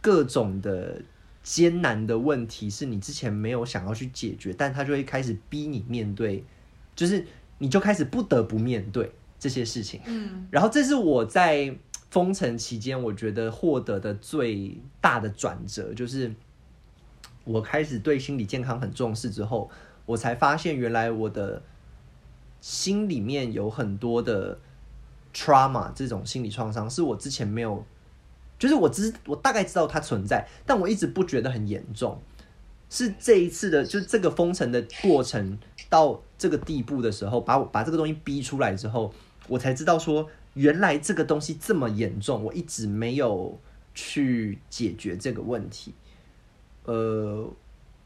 [0.00, 1.02] 各种的
[1.42, 6.44] 艰难的问题，是你之前没有想要去解决，但他就会开始逼你面对，
[6.94, 7.24] 就是。
[7.58, 11.74] 你就开始不得不面对这些事情，嗯，然后这是我在
[12.10, 16.30] 封城期间，我觉得获得的最大的转折，就是
[17.44, 19.70] 我开始对心理健康很重视之后，
[20.06, 21.62] 我才发现原来我的
[22.60, 24.58] 心里面有很多的
[25.34, 27.84] trauma 这种心理创伤，是我之前没有，
[28.58, 32.20] 就是我知我大概知道它存在，但我一直不觉得很严重。
[32.88, 39.12] 是这一次的，就是这个封城的过程到这个地步的时候，把我把这个东西逼出来之后，
[39.48, 43.58] 我才知道说，原来这个东西这么严重，我一直没有
[43.92, 45.94] 去解决这个问题。
[46.84, 47.50] 呃，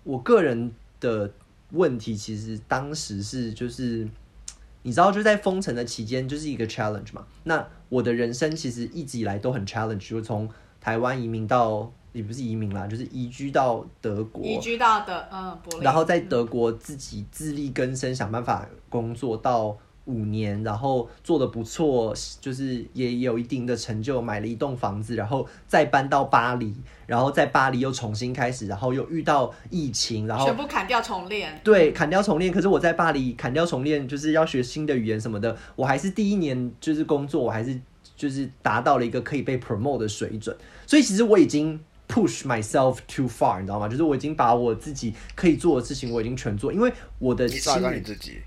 [0.02, 1.30] 我个人的
[1.72, 4.08] 问题其实当时是就是，
[4.82, 7.26] 你知道，就在封城的期间，就是一个 challenge 嘛。
[7.44, 10.48] 那我的人生其实一直以来都很 challenge，就从
[10.80, 11.92] 台湾移民到。
[12.12, 26.74] 也不是移民啦，就是移居到德国，移居到德嗯，然后在德国自己自力更生，想办法工作到五年，然后做的不错，就是也有一定的成就，买了一栋房子，然后再搬到巴黎，
[27.06, 32.52] 然后在巴黎又重新开始，然后又遇到疫情，然后全部砍掉重练，对，砍掉重练。
[32.52, 37.78] 可是我在巴黎砍掉重练，就是要学新的语言什么的，我还是第一年就是工作，我还是
[38.16, 41.80] 就是达到了一个可以被 promote 的水准，所以其实我已经。
[42.12, 43.86] push myself too far，你知道吗？
[43.86, 48.40] 就是我已经把我自己可以做的事情，我已经全做，因为我的心理自己，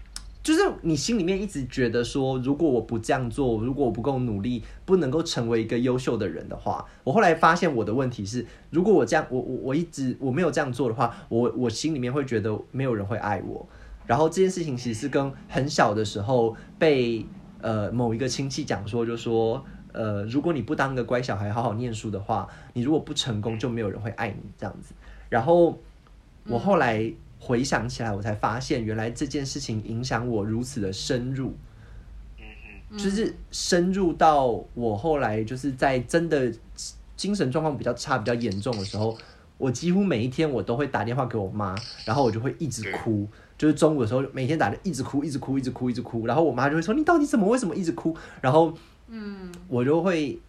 [0.44, 13.66] 就是你心里面一直觉得说，如果我不这样做，如果我不够努力，不能够成为一个优秀的人的话，我后来发现我的问题是，如果我这样，我我我一直我没有这样做的话，我我心里面会觉得没有人会爱我。
[14.06, 17.26] 然后这件事情其实是跟很小的时候被
[17.62, 24.94] 呃某一个亲戚讲说，就说呃，如果你不当个乖小孩，好好念书的话，你如果不成功，就没有人会爱你这样子。
[25.30, 25.80] 然后
[26.48, 27.14] 我后来
[27.46, 31.54] 回想起来，我才发现原来这件事情影响我如此的深入，
[32.92, 36.50] 就是深入到我后来就是在真的
[37.18, 39.18] 精神状况比较差、比较严重的时候，
[39.58, 41.76] 我几乎每一天我都会打电话给我妈，
[42.06, 43.28] 然后我就会一直哭。
[43.58, 47.48] 就是中午的时候，每天打的一直哭，一直哭，一直哭，一直哭，然后我妈就会说：“你到底怎么？
[47.48, 48.74] 为什么一直哭？”然后，
[49.08, 50.40] 嗯，我就会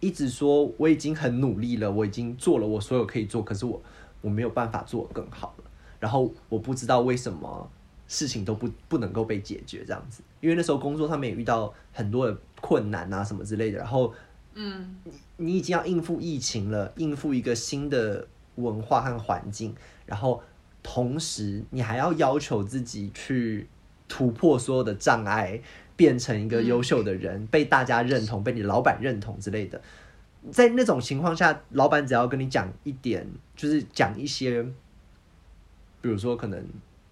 [0.00, 3.80] 一直说：“我已经很努力了，我已经做了我所有可以做，可是我
[4.20, 5.63] 我没有办法做更好了。”
[6.04, 7.70] 然后我不知道为什么
[8.06, 13.78] 事情都不不能够被解决这样子，因为那时候工作上面也遇到很多的困难啊什么之类的。
[13.78, 14.12] 然后，
[14.52, 20.42] 嗯，你你已经要应付疫情了，应付一个新的文化和环境，然后。
[20.86, 23.66] 同时，你还要要求自己去
[24.06, 25.58] 突破所有的障碍，
[25.96, 29.80] 变成一个优秀的人，被大家认同，被你老板认同之类的。
[30.52, 34.62] 在那种情况下，老板只要跟你讲一点，就是讲一些，
[36.04, 36.62] 比如说可能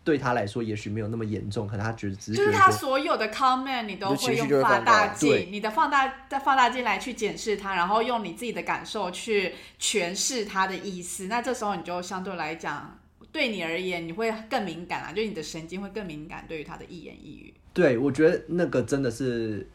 [0.04, 11.26] 对他来说也许没有那么严重，可能他觉得只是就是他所有的 comment 你都会用放大镜，你的放大在放大镜来去检视他，然后用你自己的感受去诠释他的意思。
[11.28, 12.98] 那这时候你就相对来讲。
[13.30, 17.54] 对你而言，你会更敏感啊，就你的神经会更敏感，对于他的一言一语。
[17.72, 19.66] 对，我觉得那个真的是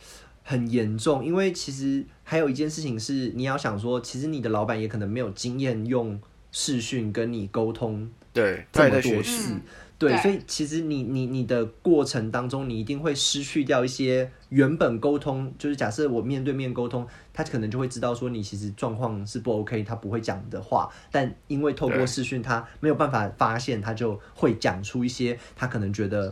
[0.43, 9.55] 很严重，因为其实还有一件事情是，你要想说，其实你的老板也可能没有经验用视讯跟你沟通，对，这么多次。
[9.99, 26.31] 对，所以其实你你你的过程当中，你一定会失去掉一些原本沟通，就是假设我面对面沟通，他可能就会知道说你其实状况是不 OK，他不会讲的话，但因为透过视讯，他没有办法发现，他就会讲出一些他可能觉得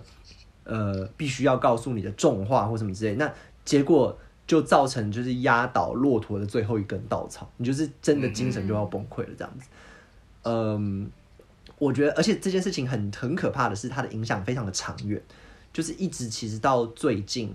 [0.64, 4.16] 呃必须要告诉你的重话或什么之类，那结果
[4.46, 9.68] 就造成就是压倒骆驼的最后一根稻草，你就是真的精神就要崩溃了这样子，
[10.44, 11.10] 嗯。
[11.78, 15.22] 我觉得，而且这件事情很很可怕的是，它的影响非常的长远，
[15.74, 17.54] 就是一直其实到最近，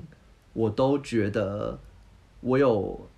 [0.53, 1.79] 我都觉得
[2.43, 3.09] 我有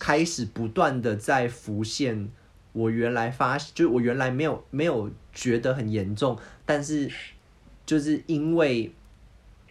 [0.00, 2.28] 开始不断的在浮现
[2.72, 7.08] 我原来发，就是我原来没有没有觉得很严重，但是
[7.86, 8.92] 就是因为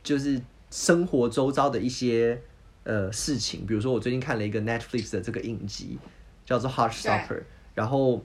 [0.02, 2.42] 就是生活周遭的一些
[2.86, 6.00] 呃事情，比如说我最近看了一个 Netflix 的这个影集
[6.46, 7.28] 叫做《Heartstopper》，
[7.76, 8.24] 然后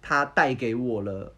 [0.00, 1.34] 它带给我了。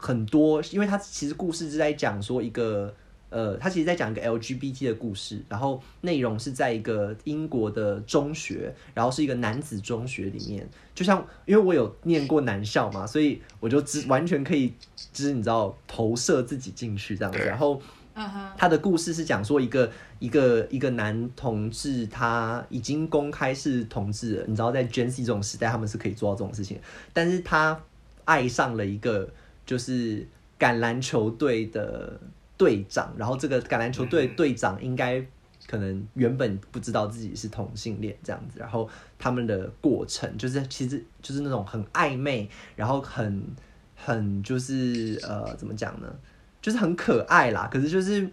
[0.00, 2.92] 很多，因为他其实故事是在讲说一个，
[3.28, 14.72] 呃，他其实在讲一个 LGBT 的故事，然后内容是在一个英国的中学，然后是一个男子中学里面，就像因为我有念过男校嘛，所以我就只完全可以，
[15.12, 17.38] 就是你知道投射自己进去这样子。
[17.40, 17.80] 然后，
[18.56, 26.80] 他的故事是讲说一个一个一个男同志他已经公开是同志了，你知道在 Gen Z 这种时代，他们是可以做到这种事情，
[27.12, 27.78] 但是他
[28.24, 29.28] 爱上了一个。
[29.70, 30.26] 就是
[30.58, 32.20] 橄榄球队的
[32.56, 35.24] 队长，然后这个橄榄球队队长应该
[35.68, 43.40] 可能原本不知道自己是同性恋这样子，然后他们的过程就是其实就是那种很暧昧，然后很
[43.94, 46.12] 很就是呃怎么讲呢？
[46.60, 48.28] 就是很可爱啦，可是就是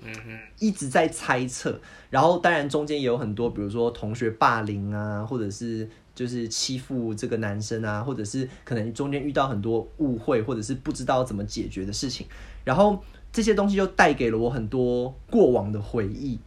[0.58, 5.88] 一直在猜测，然后当然中间也有很多，比如说同学霸凌啊，或者是。
[6.18, 12.26] 就是欺负这个男生啊，或者是可能中间遇到很多误会，或者是不知道怎么解决的事情，
[12.64, 16.40] 然后这些东西就带给了我很多过往的回忆。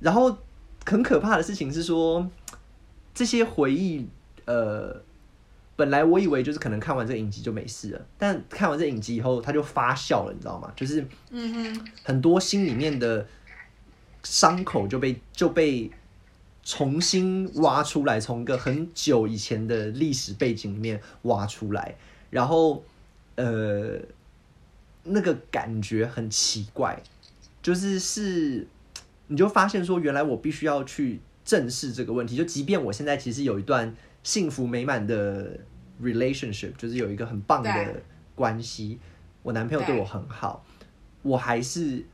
[0.00, 0.38] 然后
[0.86, 2.26] 很可怕的事情是说，
[3.12, 4.08] 这些回忆，
[4.46, 5.02] 呃，
[5.76, 10.72] 本来我以为就是可能看完这个影集就没事了，但看完这影集以后，它就发酵了，你知道吗？
[10.74, 13.26] 就是，嗯哼，很多心里面的
[14.22, 15.90] 伤口就被就被。
[16.68, 21.94] 重新挖出来，从一个很久以前的历史背景里面挖出来，
[22.28, 22.82] 然后，
[23.36, 24.00] 呃，
[25.04, 27.00] 那个感觉很奇怪，
[27.62, 28.66] 就是是，
[29.28, 32.34] 你就发现说，原来我必须要去正视这个问题。
[32.34, 35.56] 就即便我现在其实有一段幸福美满的
[36.02, 38.02] relationship，就是有一个很棒的
[38.34, 38.98] 关系，
[39.44, 40.66] 我男朋友对我很好，
[41.22, 42.04] 我还是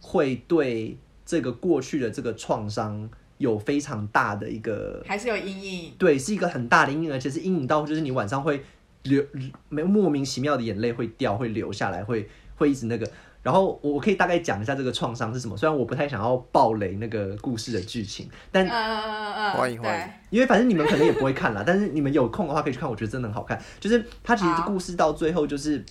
[0.00, 3.10] 会对这个过去的这个创伤。
[3.38, 8.62] 有非常大的一个，还是有阴影，对，是一个很大的阴影，而且是阴影到就是你晚上会
[9.04, 9.24] 流
[9.68, 13.08] 没莫名其妙的眼泪会掉，会流下来，会会一直那个，
[13.42, 20.06] 然后我我可以大概讲一下这个创伤是什么，虽然我不太想要暴雷那个故事的剧情，但嗯嗯嗯嗯，欢迎欢迎。
[20.30, 23.58] 因为反正你们可能也不会看啦，但是你们有空的话可以去看，我觉得真的很好看。
[23.80, 25.84] 就是他其实故事到最后，就是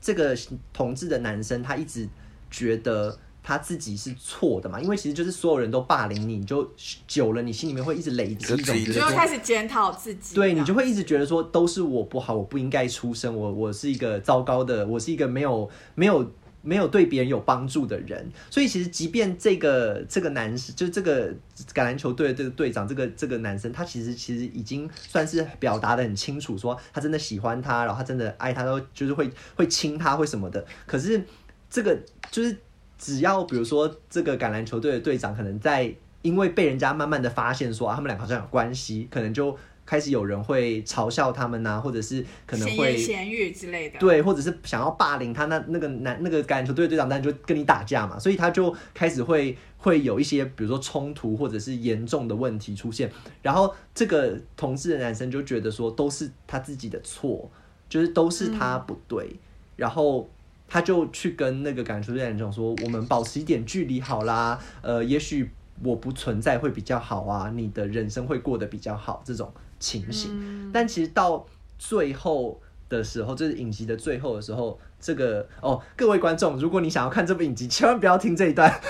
[0.00, 0.36] 这个
[0.72, 2.08] 同志的男生，他一直
[2.50, 6.68] 觉得他自己是错的嘛，因为其实就是所有人都霸凌你，你就
[7.06, 16.28] 久了，你心里面会一直累积一种就开始检讨自己，对你就会一直觉得说都是我不好，我不应该出生，我我是一个糟糕的，我是一个没有没有
[16.60, 18.28] 没有对别人有帮助的人。
[18.50, 21.28] 所以其实即便这个这个男生，就这个
[21.72, 30.66] 橄榄球队的这个队长，这个这个男生，他其实其实已经算是表达的很清楚，说他真的喜欢他，然后他真的爱他，都就是会会亲他，会什么的。
[30.84, 31.24] 可是
[31.70, 31.96] 这个
[32.32, 32.58] 就是
[32.98, 53.08] 只要比如说这个橄榄球队的队长可能在因为被人家慢慢的发现说、啊、他们俩好像有关系，可能就开始有人会嘲笑他们呐、或者是可能闲会言闲语之类的，对，或者是想要霸凌他，那那个男那个橄榄球队的队长，当然就跟你打架嘛，所以他就开始会会有一些比如说冲突或者是严重的问题出现，
[53.42, 57.48] 然后这个同志的男生就觉得说都是他自己的错，
[57.88, 59.36] 就是都是他不对，
[59.76, 60.28] 然后。
[60.68, 65.50] 他就去跟那个橄榄球队的人讲说：“我们保持一点距离好啦，呃，也许
[65.82, 71.46] 我不存在会比较好啊，你的人生会过得比较好。”这种情形，嗯但其实到
[71.78, 78.72] 最后的时候，就是影集的最后的时候，这个哦，各位观众，如果你想要看这部影集，千万不要听这一段，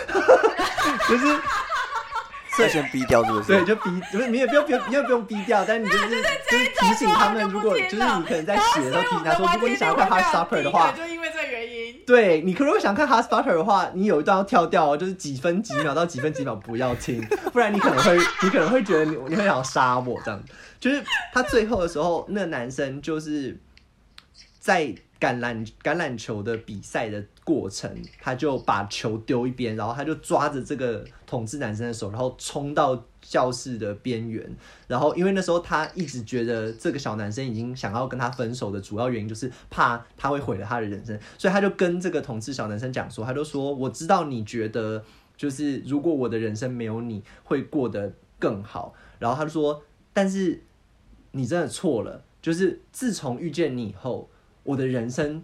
[1.09, 1.39] 就是
[2.57, 3.47] 这先逼掉，是不是？
[3.49, 10.95] 对，就逼，不是你也不用不用，你也不用逼掉，但是你就是就是提醒他们，如果就是你可能在写的时候 提醒他说，如果你想要看 Hard Stopper 的话，
[12.07, 17.21] 对你如果想看 Hard Stopper 的话，你有一段要跳掉哦，就是几分几秒到几分几秒不要听，
[17.53, 20.41] 不然你可能会你可能会觉得你你会想要杀我这样。
[20.79, 21.03] 就是
[21.33, 23.59] 他最后的时候，那个男生就是
[24.61, 27.91] 在橄榄橄榄球的比赛的过程，
[28.21, 34.49] 他就把球丢一边，然后他就抓着这个统治男生的手，然后冲到教室的边缘。
[34.87, 45.03] 然后因为那时候他一直觉得这个小男生已经想要跟他分手的主要原因就是怕他会毁了他的人生，所以他就跟这个统治小男生讲说，他就说我知道你觉得
[45.37, 50.63] 就是如果我的人生没有你会过得更好，然后他就说，但是
[51.33, 54.29] 你真的错了，就是自从遇见你以后，
[54.67, 55.43] 我的人生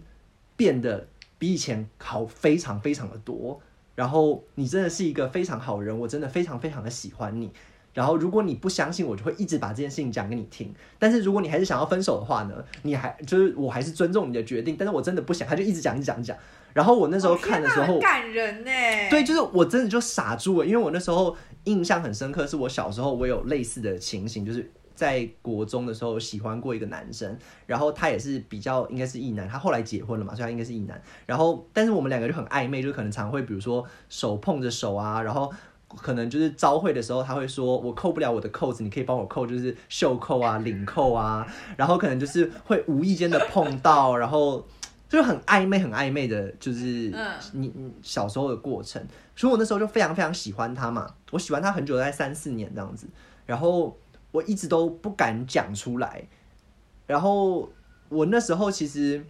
[0.55, 1.07] 变得
[1.37, 3.59] 比以前好非常非常的多。
[3.95, 7.51] 然后你真的是一个非常好人，我真的非常非常的喜欢你。
[7.93, 10.73] 然后如果你不相信，我就会一直把这件事情讲给你听。
[10.97, 14.75] 但是如果你还是想要分手的话呢，你还就是我还是尊重你的决定。
[14.75, 16.35] 但是我真的不想，他就一直讲一直讲讲。
[16.73, 18.71] 然后我那时候看的时候，感人呢。
[19.11, 31.01] 对，就是我真的就傻住了，因为我那时候印象很深刻，是我小时候我有类似的情形，就是在国中的时候喜欢过一个男生，然后他也是比较应该是异男，他后来结婚了嘛，所以他应该是异男。
[31.25, 35.51] 然后但是我们两个就很暧昧，就可能常会比如说手碰着手啊，然后。
[35.95, 41.45] 可能就是招会的时候，他会说：“我扣不了我的扣子，你可以帮我扣，就是袖扣啊、领扣啊。”
[41.77, 44.65] 然后可能就是会无意间的碰到，然后
[45.07, 48.99] 就是很暧昧、很暧昧的，就是嗯你你小时候的过程。
[49.35, 53.05] 所以我那时候就非常非常喜欢他嘛，我喜欢他很久，大概三四年这样子。
[53.45, 53.95] 然后
[54.33, 56.27] 我一直都不敢讲出来。
[57.07, 57.71] 然后
[58.09, 59.25] 我那时候其实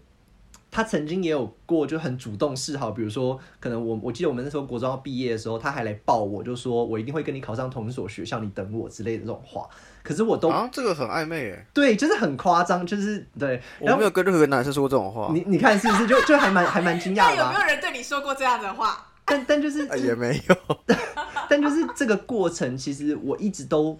[0.71, 9.69] 他曾经也有过就很主动示好，比如说可能我我记得我们那时候国中要毕业的时候，他还来抱我，就说我一定会跟你考上同一所学校，你等我之类的这种话。
[10.01, 13.61] 可是我都、啊，这个很暧昧诶，对，就是很夸张，就是对。
[13.79, 19.07] 然后我没有跟任何一个男生说过这种话，你你看是不是就就还蛮还蛮惊讶的有没有人对你说过这样的话？
[19.25, 20.77] 但但就是啊也没有。
[21.49, 23.97] 但就是这个过程，其实我一直都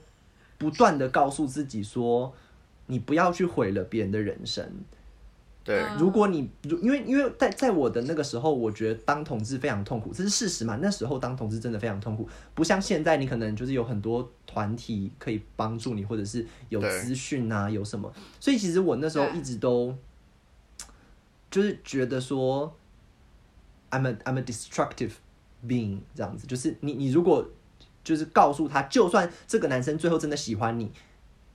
[0.63, 2.33] 不断的告诉自己说，
[2.85, 4.65] 你不要去毁了别人的人生。
[5.61, 10.77] 对，嗯如果你如因为因为在在我的那个时候，我觉得当同志非常痛苦，这是事实嘛。
[10.81, 18.09] 那时候当同志真的非常痛苦，不像现在，你可能就是有很多团体可以帮助你，或者是有资讯啊，有什么。
[18.39, 19.93] 所以其实我那时候一直都
[21.51, 22.73] 就是觉得说
[23.91, 25.11] ，I'm a I'm a destructive
[25.65, 27.49] being 这样子，就是你你如果
[28.03, 30.91] 就是告诉他，就算这个男生最后真的喜欢你，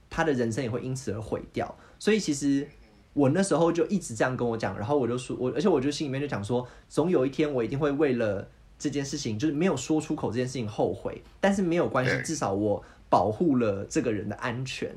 [0.08, 1.76] 他的人生也会因此而毁掉。
[1.98, 2.66] 所以其实
[3.12, 14.94] 我那时候就一直这样跟我讲，然后我就说，我而且我就心里面就讲说，总有一天我一定会为了这件事情，就是没有说出口这件事情后悔，但是没有关系，至少我保护了这个人的安全，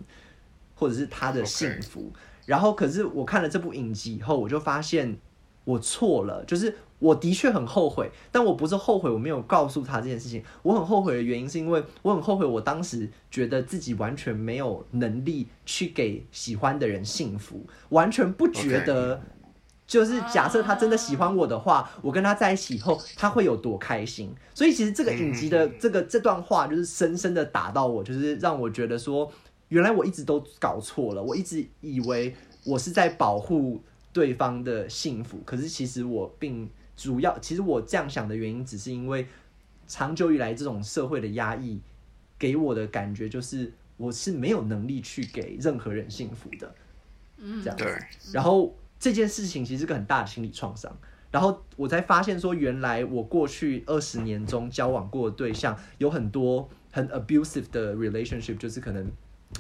[0.76, 2.12] 或者是他的幸福。
[2.46, 5.18] 然后，可是我看了这部影集以后，我就发现
[5.64, 19.20] 我错了，就是我的确很后悔，但我不是后悔我没有告诉他这件事情，我很后悔的原因是因为我很后悔我当时觉得自己完全没有能力去给喜欢的人幸福，完全不觉得
[19.88, 24.34] 就是假设他真的喜欢我的话，我跟他在一起以后，他会有多开心？
[24.54, 29.30] 所以其实这个影集的这个这段话，就是深深的打到我，就是让我觉得说，
[29.70, 33.82] 原来我一直都搞错了，我一直以为我是在保护
[34.14, 36.70] 对方的幸福，可是其实我并
[37.02, 39.26] 主要，其实我这样想的原因，只是因为
[39.88, 41.82] 长久以来这种社会的压抑，
[42.38, 46.76] 给我的感觉就是我是没有能力去给任何人幸福的，
[47.38, 47.84] 嗯，这样子。
[47.84, 47.98] 对，
[48.32, 50.96] 然后这件事情其实是个很大的心理创伤。
[51.32, 59.12] 然后我才发现说，原来我过去二十年中交往过的对象有很多很 abusive 的 relationship，就是可能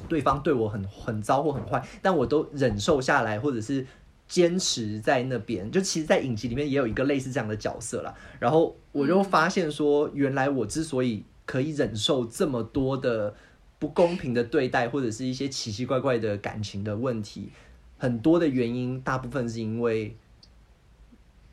[0.07, 3.87] 对方对我很很糟或很坏，但我都忍受下来，或者是
[4.31, 5.69] 坚持在那边。
[5.69, 8.15] 就其实，在影集里面也有一个类似这样的角色啦。
[8.39, 13.35] 然后我就发现说，原来我之所以可以忍受这么多的
[13.77, 17.49] 不公平的对待，或者是一些奇奇怪怪的感情的问题。
[17.97, 20.15] 很多的原因，大部分是因为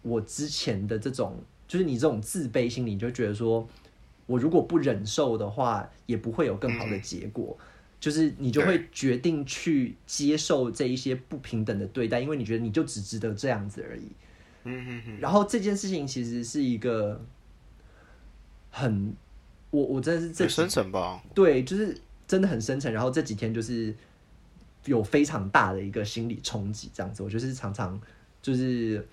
[0.03, 1.35] 我之前的这种，
[1.67, 3.67] 就是你这种自卑心理，就觉得说，
[4.27, 7.59] 我如果不忍受的话，也不会有更好的结果。
[8.01, 14.09] 就是你就会决定去接受这一些不平等的对待，因为你觉得你就只值得这样子而已。
[14.65, 15.19] 嗯哼哼。
[15.21, 17.25] 然后这件事情其实是一个
[18.71, 19.15] 很，
[19.71, 21.23] 我我真的是这深沉吧？
[21.35, 21.97] 对，就是
[22.27, 22.93] 真的很深沉。
[22.93, 23.95] 然后这几天就是。
[24.85, 28.01] 有非常大的一个心理冲击，这样子，我就是常常
[28.41, 29.07] 就是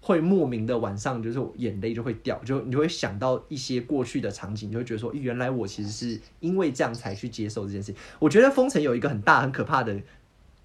[0.00, 7.94] 会莫名的晚上就是眼泪就会掉，就你就会想到一些过去的场景，就会觉得说，原来我其实是因为这样才去接受这件事。
[8.18, 10.00] 我觉得封城有一个很大很可怕的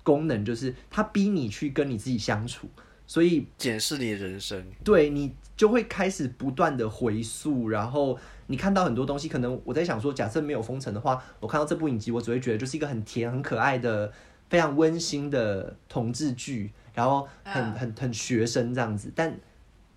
[0.04, 2.68] 功能，就是它逼你去跟你自己相处，
[3.06, 8.18] 所以检视你人生，对你就会开始不断的回溯，然后
[8.48, 14.14] 你看到很多东西，可能我在想说，假设没有封城的话，我看到这部影集，我只会觉得就是一个很甜很可爱的。
[14.48, 19.38] 非常温馨的同志剧，然后很很很学生这样子，但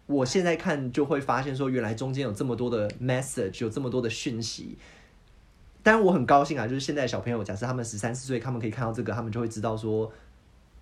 [0.06, 4.76] 我现在看就会发现说，原来中间有这么多的 message，有这么多的讯息。
[5.82, 10.12] 当然我很高兴啊，就是现在小朋友，假设他们十三四岁，他们可以看到这个，他们就会知道说，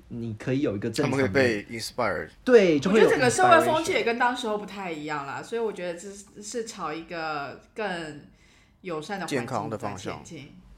[0.08, 6.08] 你可以有一个正常，他们可以被 inspire，对，就会整个社会风气也跟当时候不太一样了，所以我觉得这
[6.42, 8.20] 是朝一个更
[8.80, 10.20] 友善的、健康的方向。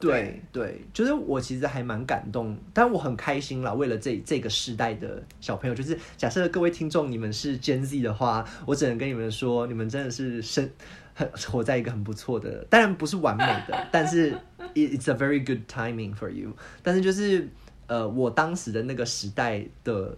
[0.01, 3.73] 对对，就是我其实还蛮感动，但我很开心啦。
[3.73, 10.71] 为了这这个时代的小朋友，就是假设各位听众你们是 Gen Z 的话，我只能跟你们说，你们真的是生
[11.15, 14.33] 很活在一个很不错的，当然不是完美的， 但是
[14.75, 16.57] it's a very good timing for you。
[16.83, 17.49] 但是就是
[17.89, 20.17] 呃，我当时的那个时代的，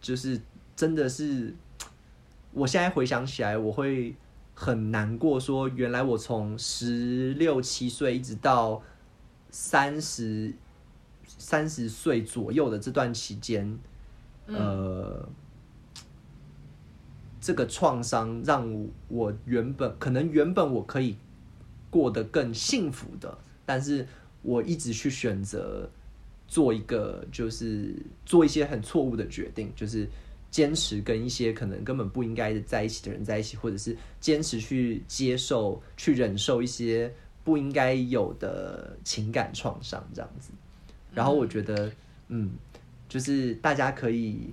[0.00, 0.40] 就是
[0.74, 1.54] 真的是，
[2.52, 4.14] 我现在回想起来，我会。
[4.58, 8.82] 很难过，说原来我从十六七岁一直到
[9.50, 10.54] 三十
[11.26, 13.78] 三十岁左右的这段期间，
[14.46, 15.28] 呃，
[17.38, 21.18] 这个创伤让我原本可能原本我可以
[21.90, 23.36] 过得更幸福的，
[23.66, 24.08] 但是
[24.40, 25.90] 我一直去选择
[26.48, 27.94] 做一个就是
[28.24, 30.08] 做一些很错误的决定，就是。
[30.56, 37.12] 坚持跟一些可能根本不应该在一起的人在一起，或者是坚持去接受、去忍受一些
[37.44, 40.52] 不应该有的情感创伤，这样子。
[41.12, 41.92] 然后我觉得，
[42.28, 42.52] 嗯，
[43.06, 44.48] 就是大家可以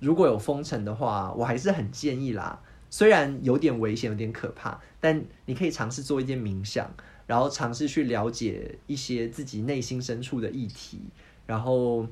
[0.00, 2.60] 如果有封城的话，我还是很建议啦。
[2.90, 6.92] 虽然有点危险、有点可怕，但你可以尝试做一件冥想，
[7.28, 10.98] 然后尝试去了解一些自己内心深处的议题。
[11.46, 12.04] 然后，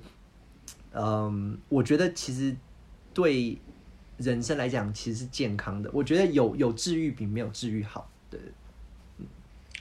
[0.93, 2.55] 嗯，我觉得其实。
[3.19, 3.59] 对
[4.19, 5.91] 人生来讲，其实是健康的。
[5.93, 8.09] 我觉得有有治愈比没有治愈好。
[8.31, 8.41] 对，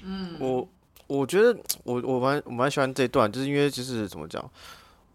[0.02, 0.68] 嗯，我
[1.06, 4.52] 我觉得 我我蛮我蛮喜欢这段，就是因为就是怎么讲，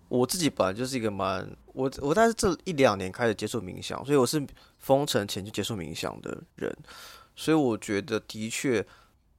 [0.09, 4.41] 我自己本来就是一个蛮我我但是这一两年开始接触冥想，所以我是
[4.79, 6.73] 封城前就接触冥想的人，
[7.35, 8.87] 所以我觉得的确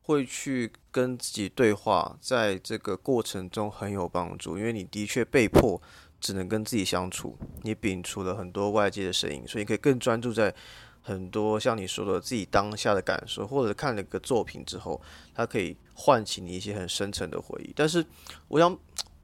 [0.02, 5.82] 会去跟自己对话，在这个过程中很有帮助，因为你的确被迫。
[6.24, 10.56] 只能跟自己相处，你摒除了很多外界的声音，所以你可以更专注在
[11.02, 15.02] 很多像你说的自己当下的感受，或者看了个作品之后，
[15.36, 17.74] 它可以唤起你一些很深层的回忆。
[17.76, 18.06] 但是，
[18.48, 18.72] 我想，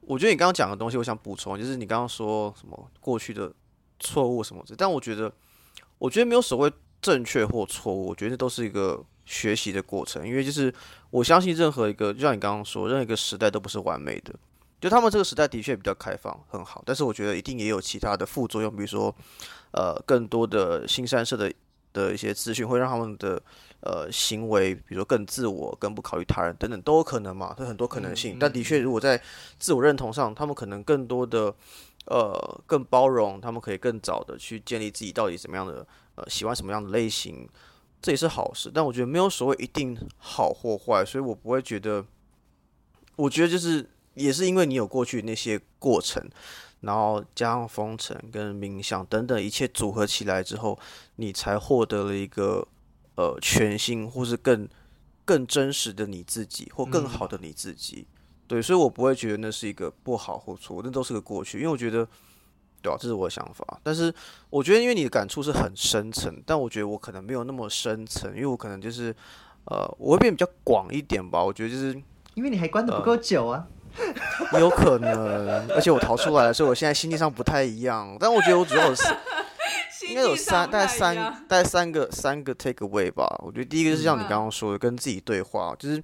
[0.02, 3.50] 我觉得你刚刚讲的东西，我想补充，就是你刚刚说什么过去的
[3.98, 5.32] 错误什么的，但我觉得，
[5.96, 6.70] 我觉得没有所谓
[7.00, 10.70] 正确或错误，我觉得都是一个学习的过程，因为就是
[11.08, 14.34] 我相信任何一个，就像你刚刚说，任何一个时代都不是完美的。
[14.80, 19.14] 就他们这个时代的确比较开放，很好，但是我觉得一定也有其他的副作用，比如说，
[19.72, 21.52] 呃，更多的新三社的
[21.92, 23.42] 的一些资讯会让他们的
[23.80, 28.38] 呃行为，比如说更自我、更不考虑他人等等都有可能嘛，这很多可能性。
[28.38, 29.20] 但的确，如果在
[29.58, 31.54] 自我认同上，他们可能更多的
[32.06, 37.46] 呃更包容，他们可以更早的去建立自己到底怎么样的呃喜欢什么样的类型，
[38.00, 38.70] 这也是好事。
[38.72, 42.04] 但我觉得没有所谓一定好或坏，所以我不会觉得，
[43.16, 43.86] 我觉得就是
[44.22, 46.28] 也是因为你有过去那些过程。
[46.82, 50.78] 然后加上封尘跟冥想等等一切组合起来之后，
[51.16, 52.66] 你才获得了一个
[53.16, 54.66] 呃全新或是更
[55.26, 58.06] 更真实的你自己，或更好的你自己。
[58.46, 61.58] 对，所以我不会觉得那是一个不好或错，那都是个过去。
[61.58, 62.08] 因为我觉得，
[62.80, 63.78] 对啊，这是我的想法。
[63.82, 64.10] 但是
[64.48, 69.14] 我觉得，因为你的感触是很深层，但我觉得我可能没有那么深层，因为我可能就是
[69.66, 71.44] 呃，我会变比较广一点吧。
[71.44, 71.92] 我觉得就是
[72.32, 73.68] 因为你还关的不够久啊。
[74.58, 78.16] 有可能，而且我逃出来了，所以我现在心境上不太一样。
[78.18, 79.04] 但我觉得我主要是
[80.08, 81.14] 应该有三，大概三，
[81.48, 83.26] 大概三个三个 take away 吧。
[83.44, 86.02] 我觉得第一个就是像你刚刚说的，跟自己对话，就是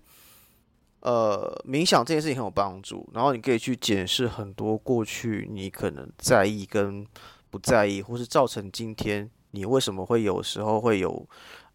[1.00, 3.08] 呃，冥想这件事情很有帮助。
[3.14, 7.06] 然后你可以去检视很多过去你可能在意跟
[7.50, 11.26] 不在意，或是造成今天你为什么会有时候会有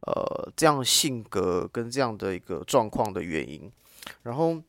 [0.02, 3.72] 呃这样性格跟这样的一个状况的原因。
[4.24, 4.62] 然后。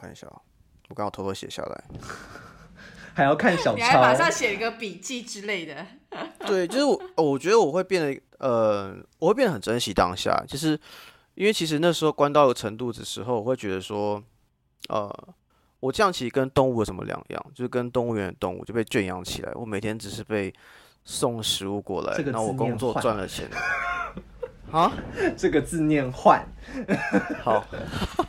[0.00, 0.40] 看一下啊，
[0.88, 1.84] 我刚刚偷偷写下来，
[3.12, 5.86] 还要看小抄，你还马上写一个笔记之类的。
[6.46, 10.78] 对，就是我，我觉得我会变得，呃，我会变得很珍惜当下，就是
[11.34, 14.22] 因为其实那时候关到一个程度的时候，我会觉得说，
[14.88, 15.28] 呃，
[15.80, 17.46] 我这样其实跟动物有什么两样？
[17.54, 20.52] 就是跟动物园的动物就被圈养起来，我每天只是被
[21.04, 23.48] 送食物过来，然后我工作赚了钱。
[24.72, 24.92] 啊，
[25.36, 26.44] 这个字念换，
[27.42, 27.64] 好，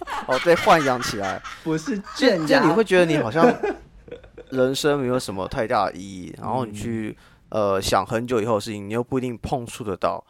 [0.06, 2.68] 好被豢养起来，不是圈养。
[2.68, 3.46] 你会觉得你好像
[4.50, 7.18] 人生没有什么太大的意义，然后你去
[7.50, 10.24] 呃想很久以后的事情，你又不一定碰触得到。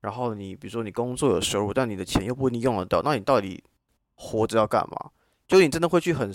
[0.00, 3.62] 然后你比如说你工作有收入，但你的钱又不一定用得到，那你到底
[4.16, 5.10] 活着要干嘛？
[5.48, 6.30] 就你真的会去很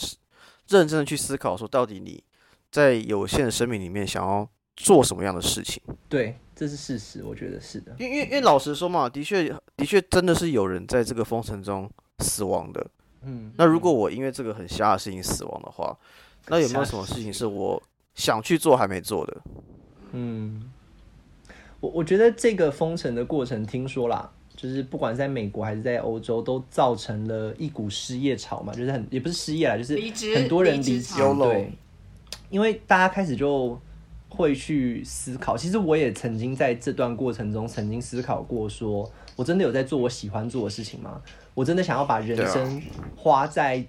[0.67, 2.23] 认真的去思考，说到底你
[2.71, 5.82] 在有限的生命里面想要做什么样的事情？
[6.09, 6.36] 对。
[6.60, 7.95] 这是事实，我觉得是的。
[7.97, 9.47] 因为因为老实说嘛，的确
[9.78, 12.86] 的确真的是有人在这个封城中死亡的。
[13.22, 15.97] 嗯，那如果我因为这个很瞎的事情死亡的话，
[16.49, 17.82] 那有没有什么事情是我
[18.14, 19.38] 想去做还没做的？
[20.12, 20.70] 嗯，
[21.80, 29.95] 我我觉得这个封城的过程，听说啦，就是不管在美国还是在欧洲，都造成了一股失业潮嘛，就是很也不是失业啦，就是
[30.36, 31.72] 很多人离职，对，
[32.49, 33.80] 因为大家开始就。
[34.30, 41.19] 会去思考，其实我也曾经在这段过程中曾经思考过，说我真的有在做我喜欢做的事情吗？
[41.55, 42.82] 我真的想要把人生
[43.15, 43.84] 花在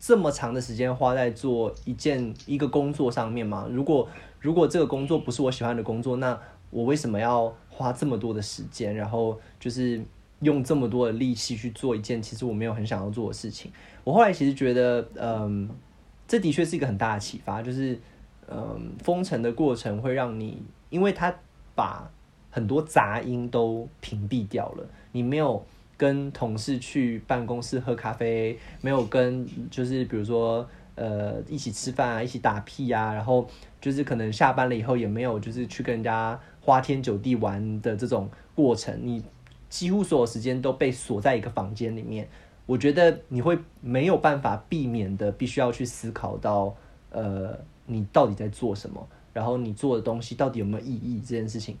[0.00, 3.68] 这么长的时间花在做一件一个工作上面吗？
[3.70, 4.08] 如果
[4.40, 6.36] 如果这个工作不是我喜欢的工作，那
[6.70, 10.02] 我为什么要花这么多的时间，然后就是
[10.40, 13.70] 用这么多的力气去做一件其实我没有很想要做的事情？
[14.02, 15.68] 我后来其实觉得，嗯，
[16.26, 18.00] 这的确是一个很大的启发，就是。
[18.54, 21.34] 嗯，封城的过程会让你，因为他
[21.74, 22.10] 把
[22.50, 24.84] 很多杂音都屏蔽掉了。
[25.12, 25.64] 你没有
[25.96, 33.46] 跟同事去办公室喝咖啡，没有跟就是比如说呃一起吃饭啊，一起打屁啊，然后
[33.80, 38.98] 就是可能下班了以后也没有就是去跟人家花天酒地玩的这种过程。
[39.02, 39.24] 你
[39.70, 42.28] 几乎所有时间都被锁在一个房间里面。
[42.66, 46.74] 我觉得你会没有办法避免的，必须要去思考到
[47.10, 47.58] 呃。
[47.92, 49.06] 你到底在做什么？
[49.32, 51.18] 然后你做的东西到底有没有意义？
[51.20, 51.78] 这件事情，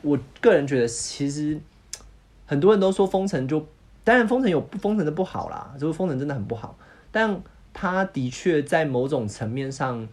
[0.00, 1.60] 我个人觉得，其实
[2.46, 3.66] 很多人都说封城就，
[4.02, 6.78] 当然封城有封城的不好啦，就是封城真的很不好，
[7.12, 7.42] 但
[7.74, 10.08] 他的确在某种层面上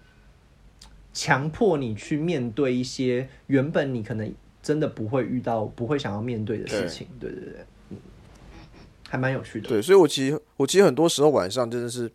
[1.14, 7.08] 强迫你去面对一些原本你可能真的不会遇到、不会想要面对的事情。
[7.18, 7.98] 对对对，嗯，
[9.08, 9.70] 还蛮有趣的。
[9.70, 12.12] 对，所以我其实我其实很多时候晚上真的是，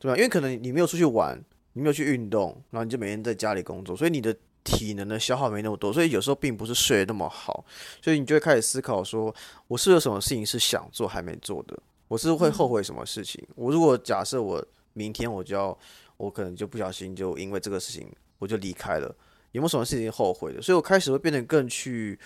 [0.00, 0.16] 对吧？
[0.16, 1.40] 因为可能你没有出去玩。
[1.74, 7.64] 你没有去运动，然后你就每天在家里工作，所以你的体能的消耗没那么多，所以有时候并不是睡得那么好，
[8.02, 9.34] 所以你就会开始思考说，
[9.66, 13.42] 我是有什么事情是想做还没做的，我是会后悔什么事情？
[13.54, 14.62] 我如果假设我
[14.92, 15.78] 明天我就要，
[16.16, 19.06] 我可能就不小心就因为这个事情我就离开了，
[19.52, 20.60] 有没有什么事情后悔的？
[20.60, 22.18] 所以我开始会变得更去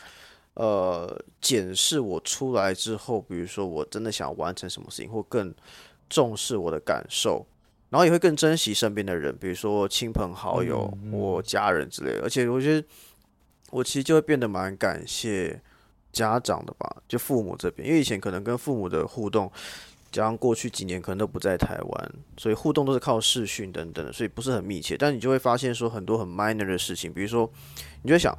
[0.54, 5.54] 呃检视我出来之后，比如说我真的想完成什么事情，或更
[6.08, 7.46] 重视我的感受。
[7.92, 12.22] 然后也会更珍惜身边的人，比如说亲朋好友我家人之类的。
[12.22, 12.86] 而且我觉得，
[13.70, 15.60] 我其实就会变得蛮感谢
[16.10, 19.52] 家长的吧，就父母这边，因为以前可能跟父母的互动，
[20.10, 24.96] 加上过去几年可能都不在台湾，所以互动都是靠视讯等等的，所以不是很密切。
[24.96, 27.50] 但你就会发现说很多很 minor 的事情，比如说，
[28.02, 28.34] 你就会想，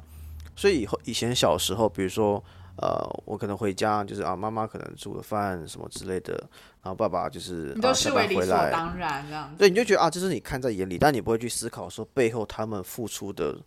[0.56, 2.42] 所以以后以前小时候，比如说
[2.76, 6.44] 呃，我可能回家就是啊，妈妈可能煮个饭什么之类的，
[6.84, 9.56] 然后爸爸就是你都啊下视为理所班回来，当然这样子。
[9.56, 13.58] 对，你就觉得啊，这是你看在眼里，但你不会去思考说背后他们付出的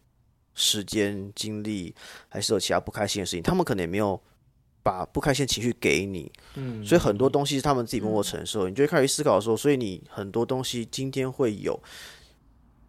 [0.53, 1.95] 时间、精力，
[2.29, 4.21] 还是有其他不开心的事情，他们可能也没有
[4.83, 11.81] 把不开心情绪给你，嗯，所以很多东西是他们自己默默承受，你就会开始思考说，所以你很多东西今天会有，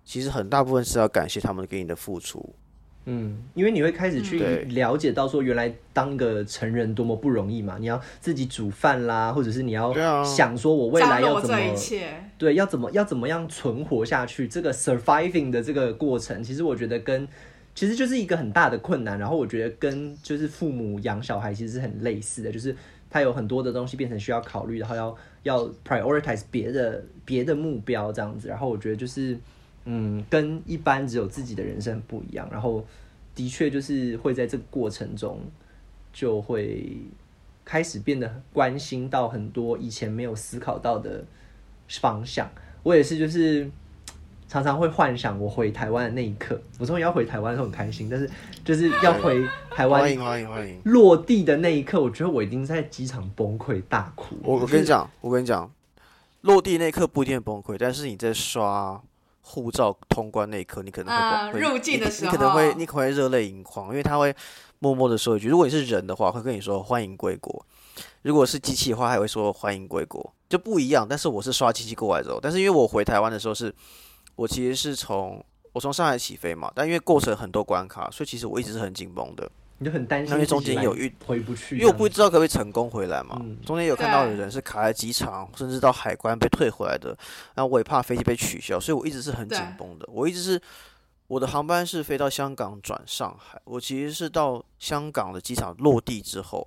[0.05, 2.55] 其实很大部分是要感谢他们给你的付出。
[3.11, 14.47] 嗯，因为你会开始去对了解到说，原来当个成人多么不容易嘛，你要自己煮饭啦，或者是你要想说我未来要怎么一切，对，要怎么要怎么样存活下去？
[14.47, 17.27] 这个 surviving 的这个过程，其实我觉得跟
[17.75, 19.19] 其实就是一个很大的困难。
[19.19, 22.77] 然后我觉得跟就是父母养小孩其实是很类似的，就是
[23.09, 28.49] 他有很多的东西变成需要考虑，然后要要 prioritize 别的别的目标这样子。
[28.49, 29.39] 然后我觉得就是
[29.91, 32.47] 嗯，跟一般只有自己的人生不一样。
[32.53, 32.85] 然后
[33.35, 35.41] 的确就是会在这个过程中
[36.13, 36.99] 就会
[37.65, 41.25] 开始变得关心到很多以前没有思考到的
[41.89, 42.51] 方向。
[42.83, 43.71] 我也是，就是
[44.47, 48.29] 常常会幻想我回台湾的那一刻，我终于要回台湾的时候很开心，但是
[48.65, 50.81] 就是要回台湾欢迎欢迎欢迎！
[50.85, 54.37] 落地的那一刻，我觉得我已经在机场崩溃大哭。
[54.43, 55.71] 我我跟你讲，我跟你讲，
[56.43, 59.03] 落地那一刻不一定崩溃，但是你在刷
[59.51, 64.35] 护照通关那一刻，你可能会入境的时你，你可能会你可能会热泪盈眶，因为他会
[64.79, 67.59] 默默的说一句，如果你是人的话，会跟你说欢迎归国；
[68.21, 71.07] 如果是机器的话，还会说欢迎归国，就不一样。
[71.09, 73.75] 但是我是刷机器过来之后，但是因为我回台湾的时候是，
[74.37, 75.43] 我其实是从
[75.73, 79.51] 我从上海起飞嘛，但因为过程很多关卡，所以其实我一直是很紧绷的。
[79.79, 83.41] 你就很担心因为中间有遇回不去因为我不知道可不可以成功回来嘛。
[83.41, 87.17] 嗯中间有看到有人是卡在机场，甚至到海关被退回来的，
[87.55, 90.09] 然后我也怕飞机被取消，所以我一直是很紧绷的。
[90.13, 90.61] 我一直是
[91.27, 96.67] 我的航班是飞到香港转上海，我其实是到香港的机场落地之后，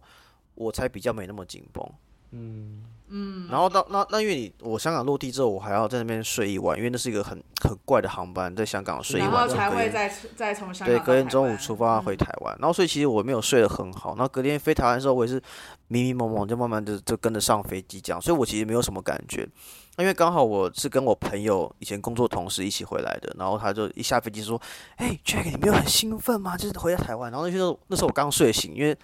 [0.55, 1.86] 我才比较没那么紧绷。
[2.32, 15.41] 嗯嗯，然后到那那因为你我香港落地之后，我还要在那边睡一晚，因为那是一个很很怪的航班，在香港睡一然后晚，才会再再从香港对，隔天中午出发回台湾，然后所以其实我没有睡得很好，然后隔天飞台湾的时候，我也是
[15.89, 19.45] 迷迷蒙蒙，就慢慢的就跟着上飞机这样，所以我其实没有什么感觉，
[19.97, 24.59] 因为刚好我是跟我朋友以前工作同事一起回来的，然后他就一下飞机说，
[24.95, 26.55] 哎、j a c k 你没有很兴奋吗？
[26.55, 28.97] 就是回到台湾，然后那时候那时候我刚睡醒，因为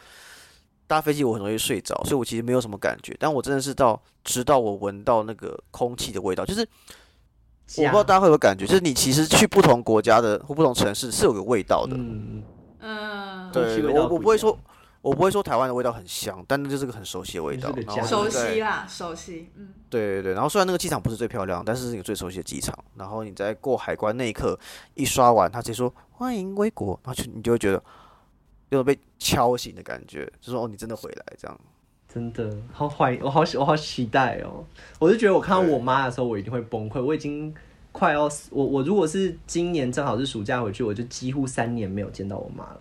[0.87, 6.67] 搭飞机我很容易睡着，所以我其实没有什么感觉，但我真的是到直到我闻到那个空气的味道，就是。
[7.79, 12.41] 我不知道大家会有感觉，就是你其实去不同国家的或不同城市是有个味道的，嗯，
[12.79, 14.57] 嗯，对，我我不会说，
[15.01, 17.69] 我不会说台湾的味道很香，但那就是个很熟悉的味道
[18.05, 22.73] 熟悉啦，熟悉，嗯，对对对，然后虽然那个机场不是最漂亮，但是是你最熟悉的机场。
[22.95, 24.57] 然后你在过海关那一刻，
[24.93, 27.83] 一刷完，他直接说欢迎归国，然后就你就会觉得
[28.69, 31.59] 有种被敲醒的感觉，就说哦，你真的回来这样。
[32.07, 34.65] 真的好怀，我好喜，我好期待哦！
[34.97, 37.03] 我就觉得我看到我妈的时候，我一定会崩溃。
[37.03, 37.53] 我已经
[37.91, 42.79] 快要死，我我如果是今年正好是暑假回去，我就几乎三年没有见到我妈了。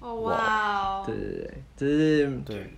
[0.00, 2.74] 哦哇哦，对对对，就是对，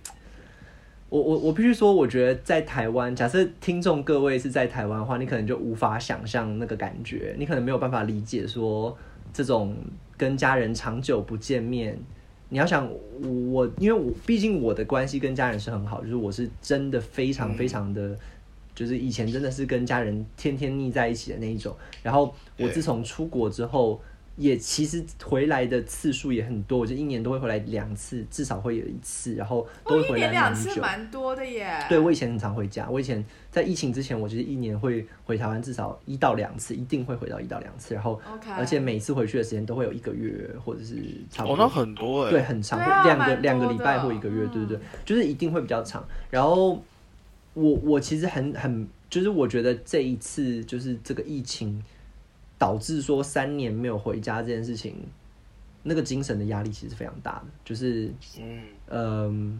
[1.09, 8.95] 我我我必须说，我觉得在台湾，假设听众各位是在台湾的话，你可能就无法想象那个感觉，你可能没有办法理解说
[9.31, 9.75] 这种
[10.17, 11.97] 跟家人长久不见面。
[12.49, 12.87] 你要想
[13.51, 18.15] 我，因为我毕竟我的关系跟家人是很好，就是我是真的非常非常的，
[18.75, 21.75] 就是以前真的是跟家人天天腻在一起的那一种。
[22.03, 23.99] 然后我自从出国之后，
[24.35, 30.71] 也其实回来的次数也很多，我就一年都会回来两次，至少会有一次，然后都会回来年两蛮久。
[30.71, 31.85] 次蛮多的耶。
[31.87, 32.89] 对，我以前很常回家。
[32.89, 37.93] 我以前在疫情之前，我其实一年会回台湾至少一到两次，一定会回到一到两次。
[37.93, 38.19] 然后
[38.57, 40.95] 而且每次回去的时间都会有一个月，或者是
[41.29, 41.65] 差不哦，多。
[41.65, 46.03] 那很多哎、对，很长，两个蛮两个礼拜或一个月，对对对嗯，就是一定会比较长。
[46.31, 46.81] 然后
[47.53, 51.79] 我我其实很很，就是我觉得这一次就是这个疫情
[52.63, 54.95] 导致说三年没有回家这件事情，
[55.83, 58.09] 那个精神的压力其实非常大的，就是
[58.39, 59.59] 嗯，嗯，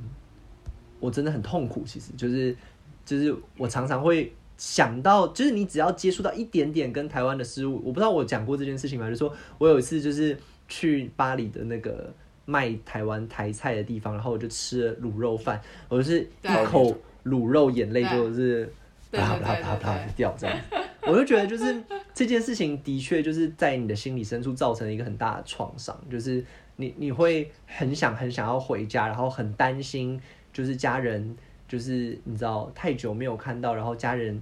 [1.02, 2.56] 我真的很痛苦，其实就是
[3.04, 9.08] 就是我常常会想到，就是你只要接触到一点点跟台湾的事物，我不知道我讲过这件事情吗？
[9.08, 10.38] 就是说我有一次就是
[10.70, 12.10] 去巴黎的那个
[12.46, 16.96] 卖台湾台菜的地方，然后我就吃了卤肉饭，我就是一口
[17.26, 18.72] 卤肉，眼泪就是
[19.12, 20.78] 对啪啪啪啪对掉这样子。
[21.06, 21.84] 我就觉得就是
[22.14, 26.46] 这件事情的确就是在你的心理深处造成了一个很大的创伤，就是
[26.76, 30.20] 你你会很想很想要回家，然后很担心，
[30.52, 31.36] 就是家人
[31.68, 34.40] 就是你知道太久没有看到，然后家人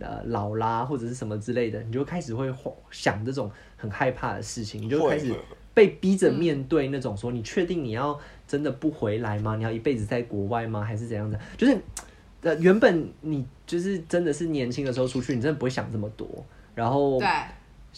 [0.00, 2.52] 呃老啦或者是什么之类的，你就开始会
[2.90, 5.34] 想这种很害怕的事情，你就开始
[5.72, 9.56] 被逼着面对那种说，你确定你要真的不回来吗？
[9.56, 10.82] 你要一辈子在国外吗？
[10.82, 11.40] 还是怎样的？
[11.56, 11.76] 就是
[12.42, 16.28] 呃，原本你就是真的是年轻的时候出去，你真的不会想这么多。
[16.74, 17.28] 然后对，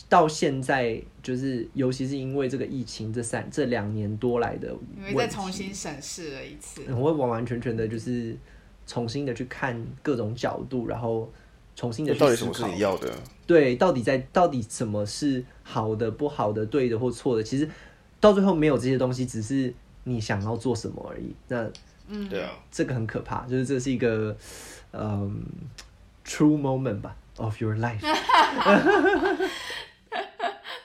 [0.09, 6.83] 到现在，就是尤其是因为这个疫情这三这两年多来的因为再重新审视了一次。
[6.91, 8.37] 我会完完全全的，就是
[8.87, 11.31] 重新的去看各种角度，然后
[11.75, 13.13] 重新的去思考到底什么是你要的？
[13.47, 17.43] 对，到底在到底什么是好的、不好的、对的或错的？
[17.43, 17.69] 其实
[18.21, 19.73] 到最后没有这些东西，只是
[20.05, 21.35] 你想要做什么而已。
[21.49, 21.69] 那
[22.09, 24.37] 嗯，对啊，这个很可怕，就是这是一个
[24.93, 25.43] 嗯
[26.25, 28.01] true moment 吧 of your life。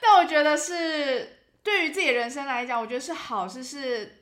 [0.00, 4.18] 但我觉得是对于自己人生来讲，我觉得是好事，是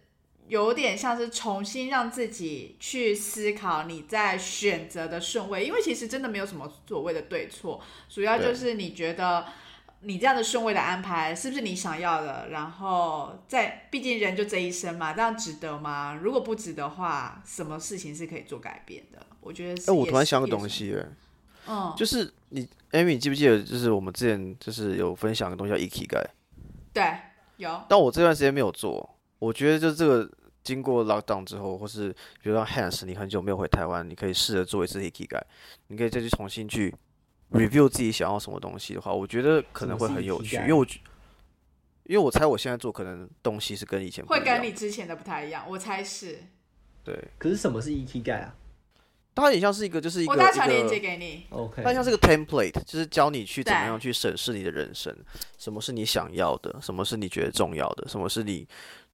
[0.47, 9.47] 有点像是重新让自己去思考你在选择的顺位，因为其实真的没有什么所谓的对错，主要就是你觉得
[10.03, 16.19] 你这样的顺位的安排是不是你想要的，然后在毕竟人就这一生嘛，这样值得吗？
[16.23, 19.25] 如果不值得的话，什么事情是可以做改变的？
[19.41, 19.91] 我觉得是。
[19.91, 21.07] 哎，我突然想个东，西，哎，
[21.67, 26.25] 嗯，就是你，Amy，你记不记得，就是我们之前就是有分享个东西叫 Ikigai，
[26.93, 27.17] 对，
[27.57, 30.31] 有，但我这段时间没有做，我觉得就这个
[30.63, 32.11] 经过 lockdown 之后，或是
[32.43, 35.43] 比如说 Hans，你很久没有回台湾，你可以试着做一次 Ikigai，
[35.89, 36.95] 你可以再去重新去
[37.53, 40.57] review 自己想要什么东西的话，我觉得可能会很有趣？
[40.57, 40.99] 因为我觉
[42.05, 46.41] 因为我猜我现在做可能东西是跟以前不会跟你之前的不太一样，我猜是。
[47.05, 48.55] 对，可是什么是 ET 啊
[49.41, 51.47] 它有点像是一个就是一个我再传链一个接给你。
[51.51, 55.17] ？OK，它像是个 template，就是教你去怎么样去审视你的人生，
[55.59, 58.67] 什么是你想要的，什么是你觉得重要的，什么是你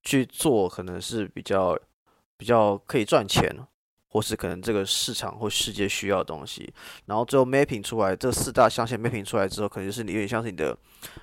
[0.02, 1.78] 去做可能是比较
[2.36, 3.50] 比较可以赚钱，
[4.08, 6.72] 或是可能这个市场或世界需要的东西，
[7.04, 10.76] 然后最后 mapping 出来这四大象限 mapping 出来之后，可能就是你有点像是你的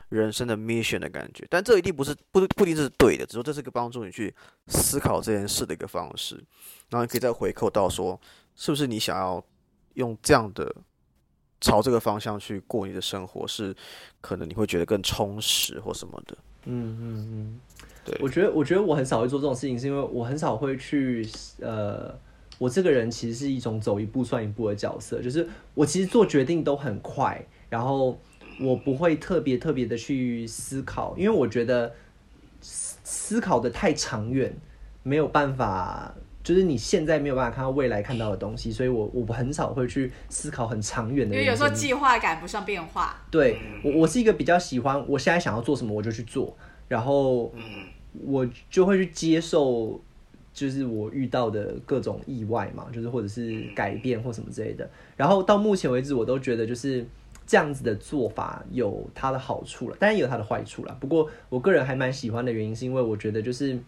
[0.10, 4.34] 人生的 mission 的感觉，但这一定不是不不一定是对的，只是说这是个帮助你去
[4.68, 6.36] 思考这件事的一个方式，
[6.89, 8.20] 然后你可以再回扣到说，
[8.56, 9.43] 是不是你想要
[9.95, 10.76] 用这样的
[11.60, 13.76] 朝这个方向去过你的生活，是
[14.22, 16.38] 可能你会觉得更充实或什么的。
[16.66, 17.60] 嗯嗯嗯，
[18.06, 21.28] 对我觉得我觉得我很少会做这种事情，是因为我很少会去
[21.60, 22.18] 呃，
[22.58, 28.20] 我这个人其实是一种走一步算一步的角色，就是我其实做决定都很快，然后
[28.62, 31.93] 我不会特别特别的去思考，因为我觉得
[32.62, 34.56] 思思考的太长远，
[35.01, 36.14] 没有办法。
[36.44, 41.34] 就是你现在没有办法看到未来看到的东西，所以我我很少会去思考很长远的。
[41.34, 43.16] 因为有时候计划赶不上变化。
[43.32, 46.54] 对我，我是一个比较喜欢，我现在想要做什么我就去做，
[46.89, 47.50] 然后
[48.26, 50.02] 我就会去接受，
[50.54, 54.89] 就是我遇到的各种意外嘛，就是或者是改变或什么之类的。
[55.16, 57.06] 然后到目前为止，我都觉得就是
[57.48, 60.98] 这样子的做法有它的好处了，当然也有它的坏处了。
[61.00, 63.80] 不过我个人还蛮喜欢的原因，是因为我觉得就是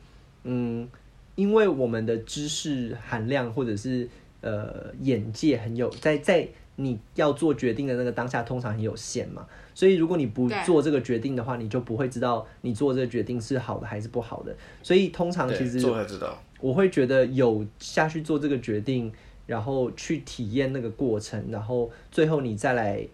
[0.46, 0.88] 嗯。
[1.36, 4.08] 因为我们的知识含量或者是
[4.42, 9.46] 呃眼界很有，在在你要做决定的那个当下，通常很有限嘛。
[9.74, 14.56] 所以如果你不做这个决定的话，你就不会知道你做这个决定是好的还是不好的。
[14.82, 16.42] 所以通常其实做才知道。
[16.62, 19.12] 我会觉得有下去做这个决定，
[19.46, 23.06] 然后去体验那个过程，然后最后你再来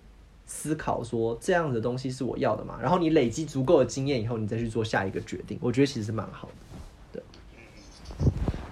[0.46, 2.78] 思考说这样的东西是我要的嘛？
[2.82, 5.58] 然后你累积足够的经验以后，你再去做下一个决定。
[5.60, 6.54] 我觉得其实是蛮好的。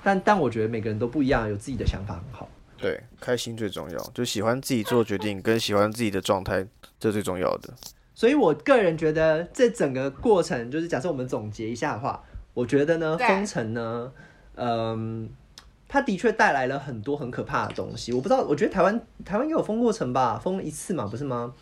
[0.03, 2.49] 但但我觉得每个人都不一样，有自己的想法很好。
[2.77, 6.65] 对，开心最重要，就喜欢自己做决定，跟喜欢自己的状态，
[6.99, 7.73] 这最重要的。
[8.15, 12.23] 所以我个人觉得这整个过程，就是假设我们总结一下的话，
[12.53, 14.11] 我觉得呢，封城呢，
[14.55, 15.29] 嗯，
[15.87, 18.13] 它的确带来了很多很可怕的东西。
[18.13, 21.53] 我不知道，我觉得台湾台湾也有封过城吧，封了一次嘛，不是吗？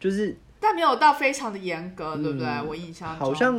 [0.00, 2.48] 就是但没有到非常的严格，对不对？
[2.48, 3.54] 嗯我印象好像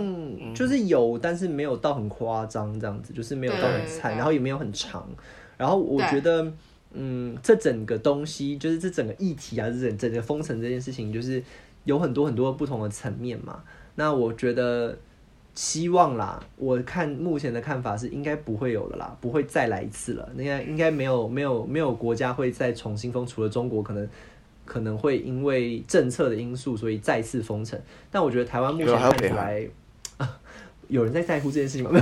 [0.56, 5.08] 就是有，但是没有到很夸张这样子，就是没有到很惨，然后也没有很长。
[5.56, 6.51] 然后我觉得，
[6.93, 11.43] 嗯，这整个东西就是这整个议题啊，这整整个封城这件事情，就是
[11.84, 13.62] 有很多很多不同的层面嘛。
[13.93, 14.97] 那我觉得
[15.53, 20.28] 希望啦，我看目前的看法是应该不会有了啦，不会再来一次了。
[20.36, 24.10] 应该应该没有没有没有国家会再重新封，除了中国可能。
[24.66, 27.80] 可能会因为政策的因素，所以再次封城。
[28.11, 29.68] 但我觉得台湾目前看起来，
[30.18, 30.38] 啊
[30.89, 31.99] 有人在在乎这件事情吗？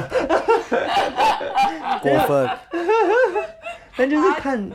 [2.02, 2.50] 过分。
[3.96, 4.70] 但就是看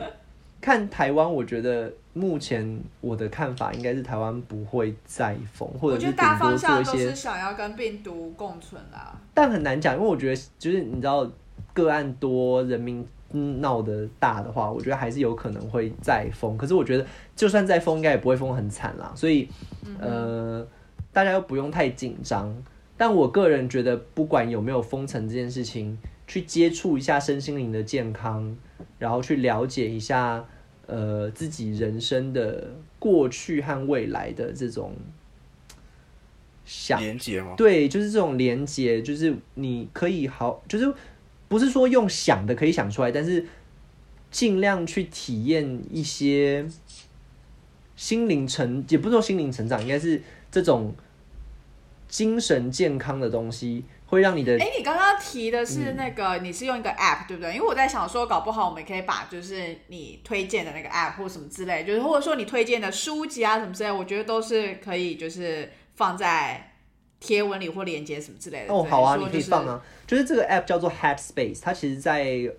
[0.61, 9.13] 看台湾，我觉得目前我的看法应该是台湾不会再封，或我者是顶觉得大方多做一些向都是，想要跟病毒共存啦。
[9.33, 11.29] 但很难讲，因为我觉得就是你知道
[11.73, 16.57] 个案多，人民闹得大的话，我觉得还是有可能会再封。
[16.57, 17.05] 可是我觉得
[17.35, 19.47] 就算再封，应该也不会封很惨啦，所以
[19.99, 20.65] 呃，
[21.13, 22.55] 大家又不用太紧张。
[22.97, 28.57] 但我个人觉得，不管有没有封城这件事情，去接触一下身心灵的健康，
[28.97, 30.45] 然后去了解一下
[30.85, 34.93] 呃自己人生的过去和未来的这种
[36.65, 37.53] 想连接吗？
[37.55, 40.93] 对，就是这种连接，就是你可以好，就是
[41.49, 43.45] 不是说用想的可以想出来，但是
[44.31, 46.65] 尽量去体验一些
[47.97, 50.95] 心灵成，也不是说心灵成长，应该是这种
[52.07, 57.53] 精神健康的东西，会让你的哎，你刚刚提的嗯是那个，你是用一个 app 对不对？
[57.55, 66.68] 因为我在想说，搞不好我们可以把就是你推荐的那个 app 或什么之类，就是或者说你推荐的书籍啊什么之类，我觉得都是可以就是放在
[67.19, 68.73] 贴文里或链接什么之类的。
[68.73, 69.81] 哦，好啊，你说就是可以放啊。
[70.07, 72.49] 就是这个 app 叫做 Headspace，它其实在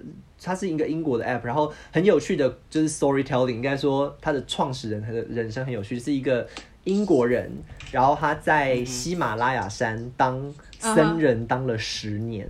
[0.43, 6.47] 它是一个英国的 app，然后很有趣的，就是 storytelling，应该说它的创始人他的人生很有趣，是一个
[6.85, 7.51] 英国人，
[7.91, 12.49] 然后他在喜马拉雅山当僧人当了十年，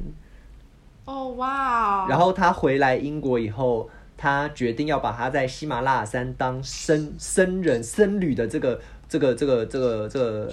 [1.04, 3.88] 哦哇哦，然后他回来英国以后。
[4.22, 10.52] 他决定要把他在喜马拉雅山当僧僧人僧侣的这个这个这个这个这个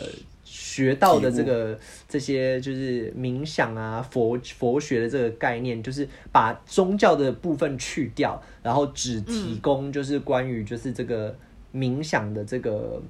[0.86, 11.36] 学到的这个这些就是冥想啊佛佛学的这个概念，就是把宗教的部分去掉，然后只提供就是关于就是这个
[11.74, 13.02] 冥想的这个。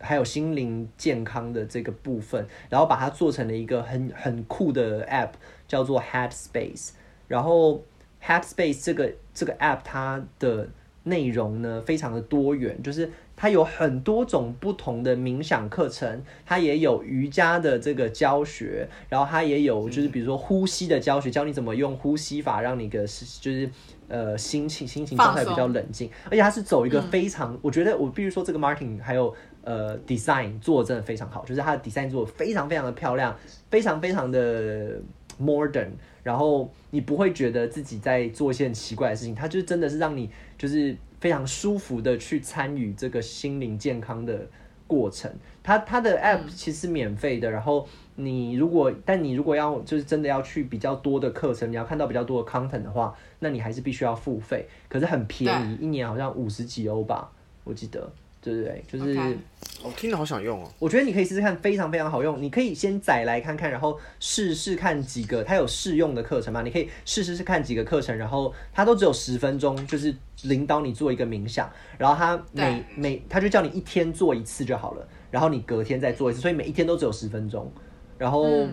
[0.00, 5.30] 还有心灵健康的这个部分，然后把它做成了一个很很酷的 app，
[5.66, 6.90] 叫做 Headspace。
[7.26, 7.82] 然后
[8.22, 10.68] Headspace 这个这个 app 它的
[11.02, 13.10] 内容呢非常的多元，就是
[13.40, 23.06] 它有很多种不同的冥想课程，它也有瑜伽的这个教学，然后它也有就是比如说呼吸的教学，教你怎么用呼吸法让你的
[23.40, 23.70] 就是
[24.08, 29.32] 呃心情心情状态比较冷静，而且它是走一个非常，我觉得我必须说这个 marketing 还有
[29.62, 33.38] 呃 design 做的真的非常好，就是它的 design 做的非常非常的漂亮，
[33.70, 35.00] 非常非常的
[35.40, 35.90] modern，
[36.24, 44.46] 然后你不会觉得自己在做一些很奇怪的事情，它就真的是让你就是非常舒服的去参与这个心灵健康的
[44.86, 45.32] 过程。
[45.62, 57.30] 它它的 app 其实是免费的，然后你如果但你如果要就是真的要去比较多的课程，你要看到比较多的 content 的话，那你还是必须要付费，可是很便宜，一年好像五十几欧吧，
[57.64, 58.10] 我记得。
[58.54, 59.38] 对对对，就是
[59.82, 60.68] 我听着好想用哦。
[60.78, 62.40] 我觉得你可以试试看，非常非常好用。
[62.42, 66.62] 你可以先载来看看，然后试试看几个，它有试用的课程嘛？
[66.62, 77.70] 你可以试试看几个课程，然后它都只有十分钟，就是领导你做一个冥想，然后它每每它就叫你一天做一次就好了，然后你隔天再做一次，所以每一天都只有十分钟，
[78.16, 78.44] 然后。
[78.46, 78.72] 嗯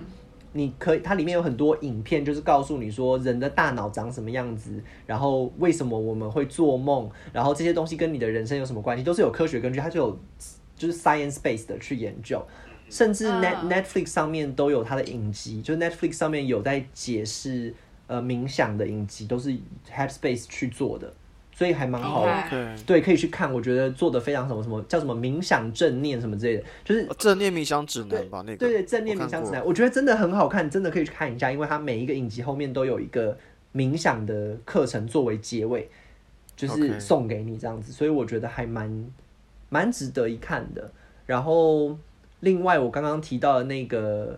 [0.58, 10.20] 你可以，它里面有很多影片，就是告诉你说人的大脑长什么样子，然后为什么我们会做梦，然后这些东西跟你的人生有什么关系，都是有科学根据，它就有
[10.78, 12.42] 就是 science based 的去研究，
[12.90, 13.70] 甚至 net、嗯。
[13.70, 17.76] Netflix 上面都有它的影集，就是 Netflix 上面有在解释
[18.08, 19.54] 呃冥想的影集，都是
[19.94, 21.14] Headspace 去做的，
[21.56, 22.44] 所以还蛮好的。
[22.50, 33.38] 对，对，可以去看，我觉得做的非常什么什么叫什么冥想正念什么之类的，就是哦正念冥想指南吧，那个对对，正念冥想指南，我觉得真的很好看，真的可以去看一下，因为它每一个影集后面都有一个
[33.74, 35.90] 冥想的课程作为结尾，
[36.58, 39.12] 就是送给你这样子，所以我觉得还蛮
[39.70, 40.92] 蛮值得一看的。
[41.26, 41.98] 然后
[42.42, 44.38] 另外我刚刚提到的那个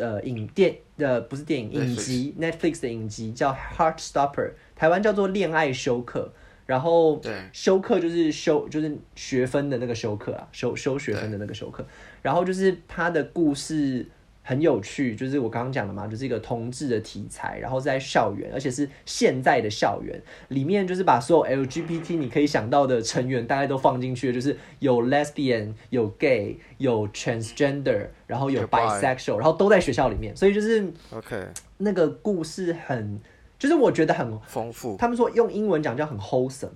[0.00, 4.52] 呃影电的不是电影影集 Netflix 的影集叫 Heartstopper，
[4.82, 6.28] 台湾叫做恋爱休克。
[6.66, 11.86] 然后对修课就是修就是学分的那个休课啊，修修学分的那个休课。
[12.20, 14.04] 然后就是他的故事
[14.42, 33.20] 很有趣，就是我刚刚讲的嘛，就是一个同志的题材，然后在校园，而且是现在的校园里面，就是把所有 LGBT 你可以想到的成员大概都放进去，就是有 lesbian，有 gay，有 transgender，然后有有 bi bisexual，然后都在学校里面，所以就是，OK，那个故事很，
[33.62, 36.70] 就是我觉得很丰富他们说用英文讲叫很 wholesome，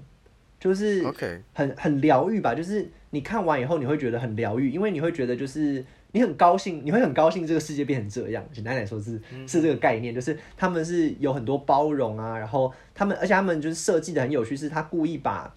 [0.60, 2.54] 就是，OK，很很疗愈吧。
[2.54, 8.44] 就是你看完以后，你会觉得很疗愈，因为你会觉得就是你很高兴，你会很高兴这个世界变成这样。
[8.52, 15.52] 简单来说是是这个概念，就是他们是有很多包容啊，然后他们而且他们就是设计的很有趣，是他故意把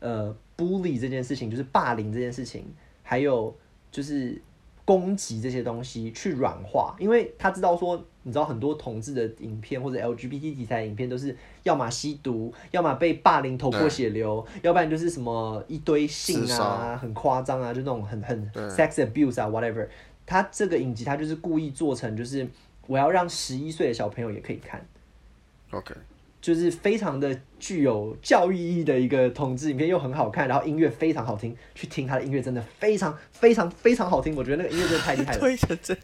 [0.00, 2.66] 呃 bully 这件事情，就是霸凌这件事情，
[3.04, 3.56] 还有
[3.92, 4.42] 就是
[4.84, 19.88] 攻击这些东西去软化，因为他知道说，你知道很多同志的影片或者 LGBT 题材的影片都是要么吸毒，要么被霸凌头破血流，要不然就是什么一堆性啊，很夸张啊，就那种很很 sex abuse 啊 whatever。
[20.26, 22.46] 他这个影集他就是故意做成就是
[22.86, 24.84] 我要让十一岁的小朋友也可以看。
[25.70, 25.94] OK，
[26.44, 35.40] 就是非常的具有教育意义的一个统治影片，又很好看，然后音乐非常好听，去听他的音乐真的非常非常非常好听，我觉得那个音乐真的太厉害了。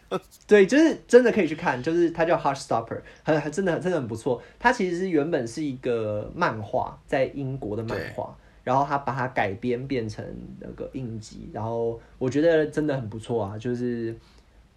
[0.47, 4.41] 对，就是真的可以去看，就是它叫 Heartstopper，很很真的真的很不错。
[4.57, 10.25] 它其实是原本是一个漫画，在英国的漫画，然后他把它改编变成
[10.59, 14.15] 那个影集，然后我觉得真的很不错啊，就是。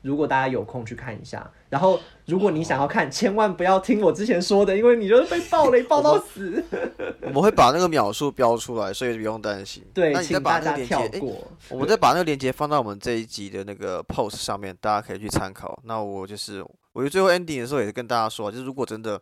[0.05, 6.63] 如果大家有空去看一下，然后如果你想要看，千万不要听我之前说的，因为你就是被暴雷暴到死。
[7.23, 9.83] 我们会把那个秒数标出来，所以不用担心。
[9.95, 11.37] 对，那你再请大家把那个链接，诶跳过。
[11.71, 15.81] 我们再把那个链接放到我们这一集的那个 post 上面，大家可以去参考。
[15.85, 19.19] 那我就是，我觉得最后 ending 的时候也是跟大家说，就是如果真的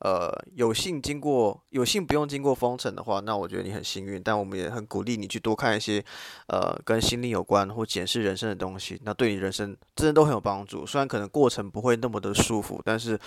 [0.00, 4.22] 呃有幸经过有幸不用经过封城的话，那我觉得你很幸运。
[4.22, 6.04] 但我们也很鼓励你去多看一些
[6.48, 10.86] 呃跟心灵有关或检视人生的东西，那对你人生真的都很有帮助。
[10.86, 13.18] 虽然可能过程不会那么的舒服，但是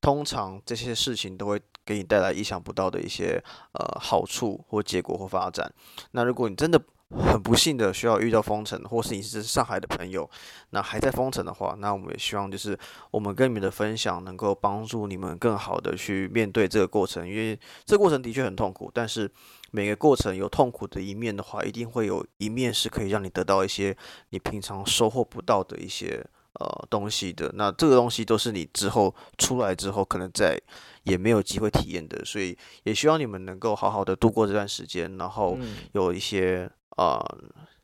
[0.00, 3.42] 通常这些事情都会给你带来意想不到的一些
[3.72, 5.72] 呃好处或结果或发展。
[6.10, 6.80] 那如果你真的
[7.12, 10.28] 很不幸的需要遇到封城，或是你是上海的朋友，
[10.70, 12.78] 那还在封城的话，那我们也希望就是
[13.10, 19.30] 我们跟你们的分享能够帮助你们更好的去面对这个过程，因为这个过程的确很痛苦，但是
[19.70, 23.96] 每个过程有痛苦的一面的话，一定会有一面是可以让你得到一些
[24.30, 26.24] 你平常收获不到的一些
[26.60, 27.50] 呃东西的。
[27.54, 30.60] 那这个东西都是你之后出来之后可能再
[31.04, 37.20] 也没有机会体验的，所以也希望你们能够好好的度过这段时间，然后嗯有一些呃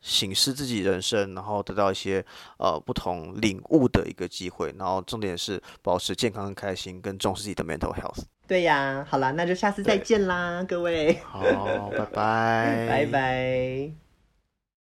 [0.01, 2.25] 醒思自己人生，然后得到一些
[2.59, 8.23] 呃不同领悟的一个机会，然后重点是保持健康跟开心，跟重视自己的 mental health。
[8.47, 11.43] 对呀，好啦，那就下次再对见啦，各位，好，
[11.91, 14.08] 拜拜， 拜拜。